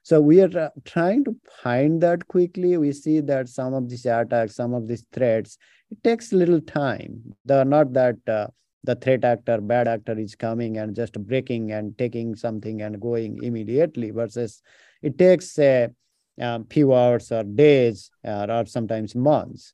So 0.03 0.21
we 0.21 0.41
are 0.41 0.59
uh, 0.59 0.71
trying 0.85 1.25
to 1.25 1.37
find 1.63 2.01
that 2.03 2.27
quickly. 2.29 2.77
We 2.77 2.93
see 2.93 3.21
that 3.21 3.49
some 3.49 3.75
of 3.75 3.89
these 3.89 4.07
attacks, 4.07 4.57
some 4.57 4.75
of 4.75 4.89
these 4.89 5.07
threats, 5.13 5.59
it 5.91 6.03
takes 6.03 6.33
little 6.33 6.61
time. 6.61 7.35
The 7.45 7.65
not 7.65 7.93
that 7.93 8.17
uh, 8.27 8.49
the 8.85 8.97
threat 8.97 9.25
actor, 9.25 9.61
bad 9.61 9.87
actor 9.87 10.19
is 10.19 10.35
coming 10.35 10.79
and 10.79 10.97
just 10.97 11.13
breaking 11.21 11.73
and 11.73 11.97
taking 11.97 12.35
something 12.35 12.83
and 12.83 13.01
going 13.01 13.43
immediately 13.43 14.11
versus 14.11 14.61
it 15.03 15.19
takes 15.19 15.59
a 15.59 15.91
um, 16.41 16.65
few 16.67 16.95
hours 16.95 17.31
or 17.31 17.45
days 17.45 18.11
uh, 18.27 18.47
or 18.49 18.67
sometimes 18.67 19.15
months. 19.15 19.73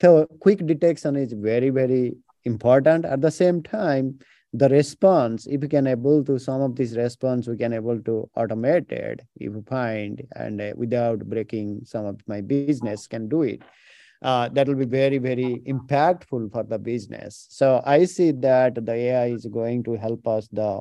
So 0.00 0.26
quick 0.40 0.64
detection 0.66 1.16
is 1.16 1.32
very, 1.32 1.70
very 1.70 2.14
important. 2.44 3.04
At 3.04 3.20
the 3.20 3.30
same 3.30 3.62
time, 3.62 4.18
the 4.52 4.68
response, 4.68 5.46
if 5.46 5.60
we 5.60 5.68
can 5.68 5.86
able 5.86 6.24
to 6.24 6.38
some 6.38 6.60
of 6.60 6.76
these 6.76 6.96
response, 6.96 7.48
we 7.48 7.56
can 7.56 7.72
able 7.72 8.00
to 8.02 8.30
automate 8.36 8.92
it 8.92 9.22
if 9.36 9.52
we 9.52 9.62
find 9.62 10.22
and 10.36 10.60
uh, 10.60 10.72
without 10.76 11.18
breaking 11.20 11.80
some 11.84 12.06
of 12.06 12.20
my 12.28 12.40
business 12.40 13.06
can 13.06 13.28
do 13.28 13.42
it 13.42 13.62
uh, 14.24 14.48
that 14.48 14.66
will 14.66 14.74
be 14.74 14.86
very, 14.86 15.18
very 15.18 15.62
impactful 15.66 16.50
for 16.50 16.62
the 16.62 16.78
business. 16.78 17.46
So 17.50 17.82
I 17.84 18.06
see 18.06 18.32
that 18.32 18.74
the 18.86 18.92
AI 18.92 19.26
is 19.26 19.44
going 19.46 19.84
to 19.84 19.96
help 19.96 20.26
us 20.26 20.48
the 20.50 20.80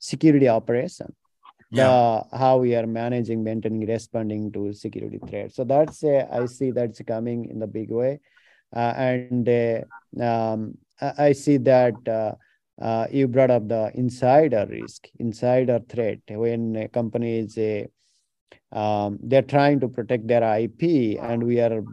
security 0.00 0.48
operation, 0.48 1.14
yeah. 1.70 1.86
the 1.86 2.36
how 2.36 2.58
we 2.58 2.74
are 2.74 2.88
managing, 2.88 3.44
maintaining, 3.44 3.86
responding 3.86 4.50
to 4.52 4.72
security 4.72 5.20
threats. 5.28 5.54
So 5.54 5.62
that's 5.62 6.02
uh, 6.02 6.26
I 6.30 6.46
see 6.46 6.72
that's 6.72 7.00
coming 7.02 7.48
in 7.48 7.60
the 7.60 7.68
big 7.68 7.90
way, 7.90 8.18
and 8.74 9.48
uh, 9.48 9.80
um, 10.22 10.78
I 11.00 11.32
see 11.32 11.58
that. 11.58 11.94
Uh, 12.06 12.34
uh, 12.82 13.06
you 13.08 13.28
brought 13.28 13.52
up 13.52 13.68
the 13.68 13.92
insider 13.94 14.66
risk, 14.68 15.06
insider 15.20 15.78
threat. 15.88 16.18
When 16.28 16.74
a 16.74 16.88
company 16.88 17.38
is 17.38 17.56
a 17.56 17.86
um, 18.72 19.18
they're 19.22 19.42
trying 19.42 19.80
to 19.80 19.88
protect 19.88 20.26
their 20.26 20.42
IP, 20.42 21.18
and 21.20 21.44
we 21.44 21.60
are 21.60 21.84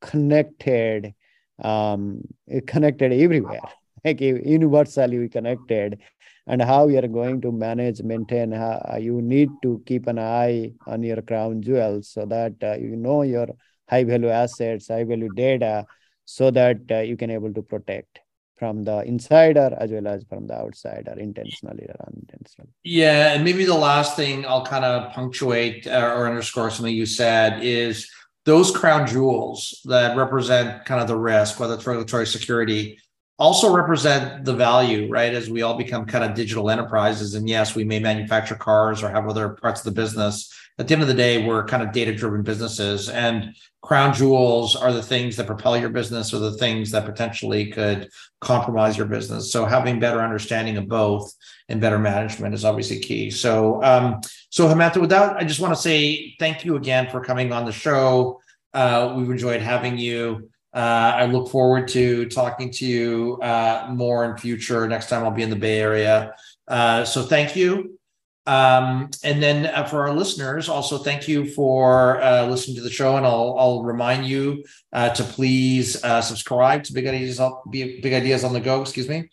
connected, 0.00 1.14
um, 1.62 2.20
connected 2.66 3.12
everywhere, 3.12 3.62
like 4.04 4.20
universally 4.20 5.18
we 5.18 5.28
connected. 5.28 6.00
And 6.46 6.62
how 6.62 6.86
we 6.86 6.96
are 6.96 7.08
going 7.08 7.42
to 7.42 7.52
manage, 7.52 8.02
maintain, 8.02 8.52
how, 8.52 8.96
you 8.98 9.20
need 9.20 9.50
to 9.62 9.82
keep 9.86 10.06
an 10.06 10.18
eye 10.18 10.72
on 10.86 11.02
your 11.02 11.20
crown 11.20 11.60
jewels 11.60 12.08
so 12.08 12.24
that 12.24 12.54
uh, 12.62 12.74
you 12.74 12.96
know 12.96 13.20
your 13.22 13.48
high 13.88 14.04
value 14.04 14.28
assets, 14.28 14.88
high 14.88 15.04
value 15.04 15.28
data, 15.28 15.86
so 16.30 16.50
that 16.50 16.78
uh, 16.90 16.98
you 16.98 17.16
can 17.16 17.30
able 17.30 17.54
to 17.54 17.62
protect 17.62 18.20
from 18.58 18.84
the 18.84 18.98
insider 19.04 19.74
as 19.80 19.90
well 19.90 20.06
as 20.06 20.24
from 20.28 20.46
the 20.46 20.52
outsider, 20.52 21.14
intentionally 21.18 21.86
or 21.88 21.96
unintentionally. 22.06 22.70
Yeah, 22.84 23.32
and 23.32 23.44
maybe 23.44 23.64
the 23.64 23.72
last 23.74 24.14
thing 24.14 24.44
I'll 24.44 24.66
kind 24.66 24.84
of 24.84 25.10
punctuate 25.14 25.86
uh, 25.86 26.12
or 26.14 26.28
underscore 26.28 26.70
something 26.70 26.94
you 26.94 27.06
said 27.06 27.64
is 27.64 28.10
those 28.44 28.70
crown 28.70 29.06
jewels 29.06 29.80
that 29.86 30.18
represent 30.18 30.84
kind 30.84 31.00
of 31.00 31.08
the 31.08 31.16
risk, 31.16 31.58
whether 31.58 31.74
it's 31.74 31.86
regulatory 31.86 32.26
security, 32.26 32.98
also 33.38 33.74
represent 33.74 34.44
the 34.44 34.54
value, 34.54 35.08
right? 35.08 35.32
As 35.32 35.48
we 35.48 35.62
all 35.62 35.78
become 35.78 36.04
kind 36.04 36.24
of 36.24 36.34
digital 36.34 36.68
enterprises. 36.68 37.34
And 37.36 37.48
yes, 37.48 37.74
we 37.74 37.84
may 37.84 38.00
manufacture 38.00 38.54
cars 38.54 39.02
or 39.02 39.08
have 39.08 39.26
other 39.28 39.48
parts 39.48 39.80
of 39.80 39.84
the 39.86 39.98
business. 39.98 40.52
At 40.78 40.86
the 40.86 40.94
end 40.94 41.02
of 41.02 41.08
the 41.08 41.14
day, 41.14 41.44
we're 41.44 41.64
kind 41.64 41.82
of 41.82 41.92
data 41.92 42.14
driven 42.14 42.42
businesses. 42.42 43.08
And 43.08 43.56
crown 43.82 44.14
jewels 44.14 44.76
are 44.76 44.92
the 44.92 45.02
things 45.02 45.36
that 45.36 45.46
propel 45.46 45.76
your 45.76 45.88
business 45.88 46.32
or 46.32 46.38
the 46.38 46.52
things 46.52 46.92
that 46.92 47.04
potentially 47.04 47.72
could 47.72 48.08
compromise 48.40 48.96
your 48.96 49.06
business. 49.06 49.52
So 49.52 49.64
having 49.64 49.98
better 49.98 50.20
understanding 50.20 50.76
of 50.76 50.86
both 50.86 51.34
and 51.68 51.80
better 51.80 51.98
management 51.98 52.54
is 52.54 52.64
obviously 52.64 53.00
key. 53.00 53.30
So, 53.30 53.82
um, 53.82 54.20
so 54.50 54.68
Hemanta, 54.68 55.00
with 55.00 55.10
that, 55.10 55.36
I 55.36 55.44
just 55.44 55.60
want 55.60 55.74
to 55.74 55.80
say 55.80 56.36
thank 56.38 56.64
you 56.64 56.76
again 56.76 57.10
for 57.10 57.24
coming 57.24 57.52
on 57.52 57.64
the 57.64 57.72
show. 57.72 58.40
Uh, 58.72 59.14
we've 59.16 59.30
enjoyed 59.30 59.60
having 59.60 59.98
you. 59.98 60.48
Uh, 60.72 61.12
I 61.16 61.26
look 61.26 61.48
forward 61.48 61.88
to 61.88 62.26
talking 62.26 62.70
to 62.72 62.86
you 62.86 63.38
uh, 63.42 63.88
more 63.90 64.24
in 64.30 64.36
future. 64.36 64.86
Next 64.86 65.08
time 65.08 65.24
I'll 65.24 65.32
be 65.32 65.42
in 65.42 65.50
the 65.50 65.56
Bay 65.56 65.80
Area. 65.80 66.34
Uh, 66.68 67.04
so 67.04 67.24
thank 67.24 67.56
you. 67.56 67.97
Um, 68.48 69.10
and 69.22 69.42
then 69.42 69.66
uh, 69.66 69.84
for 69.84 70.08
our 70.08 70.14
listeners, 70.14 70.70
also 70.70 70.96
thank 70.96 71.28
you 71.28 71.44
for 71.50 72.18
uh, 72.22 72.46
listening 72.46 72.76
to 72.76 72.82
the 72.82 72.90
show. 72.90 73.18
And 73.18 73.26
I'll, 73.26 73.54
I'll 73.58 73.82
remind 73.82 74.26
you 74.26 74.64
uh, 74.90 75.10
to 75.10 75.22
please 75.22 76.02
uh, 76.02 76.22
subscribe 76.22 76.82
to 76.84 76.94
Big 76.94 77.06
Ideas, 77.06 77.38
Big 77.70 78.14
Ideas 78.14 78.44
on 78.44 78.54
the 78.54 78.60
Go. 78.60 78.80
Excuse 78.80 79.06
me, 79.06 79.28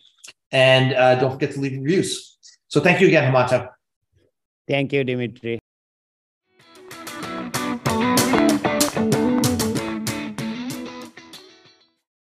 and 0.52 0.92
uh, 0.92 1.14
don't 1.14 1.32
forget 1.32 1.52
to 1.52 1.60
leave 1.60 1.80
reviews. 1.80 2.36
So 2.68 2.80
thank 2.80 3.00
you 3.00 3.06
again, 3.06 3.32
Hemanta. 3.32 3.70
Thank 4.68 4.92
you, 4.92 5.02
Dimitri. 5.02 5.60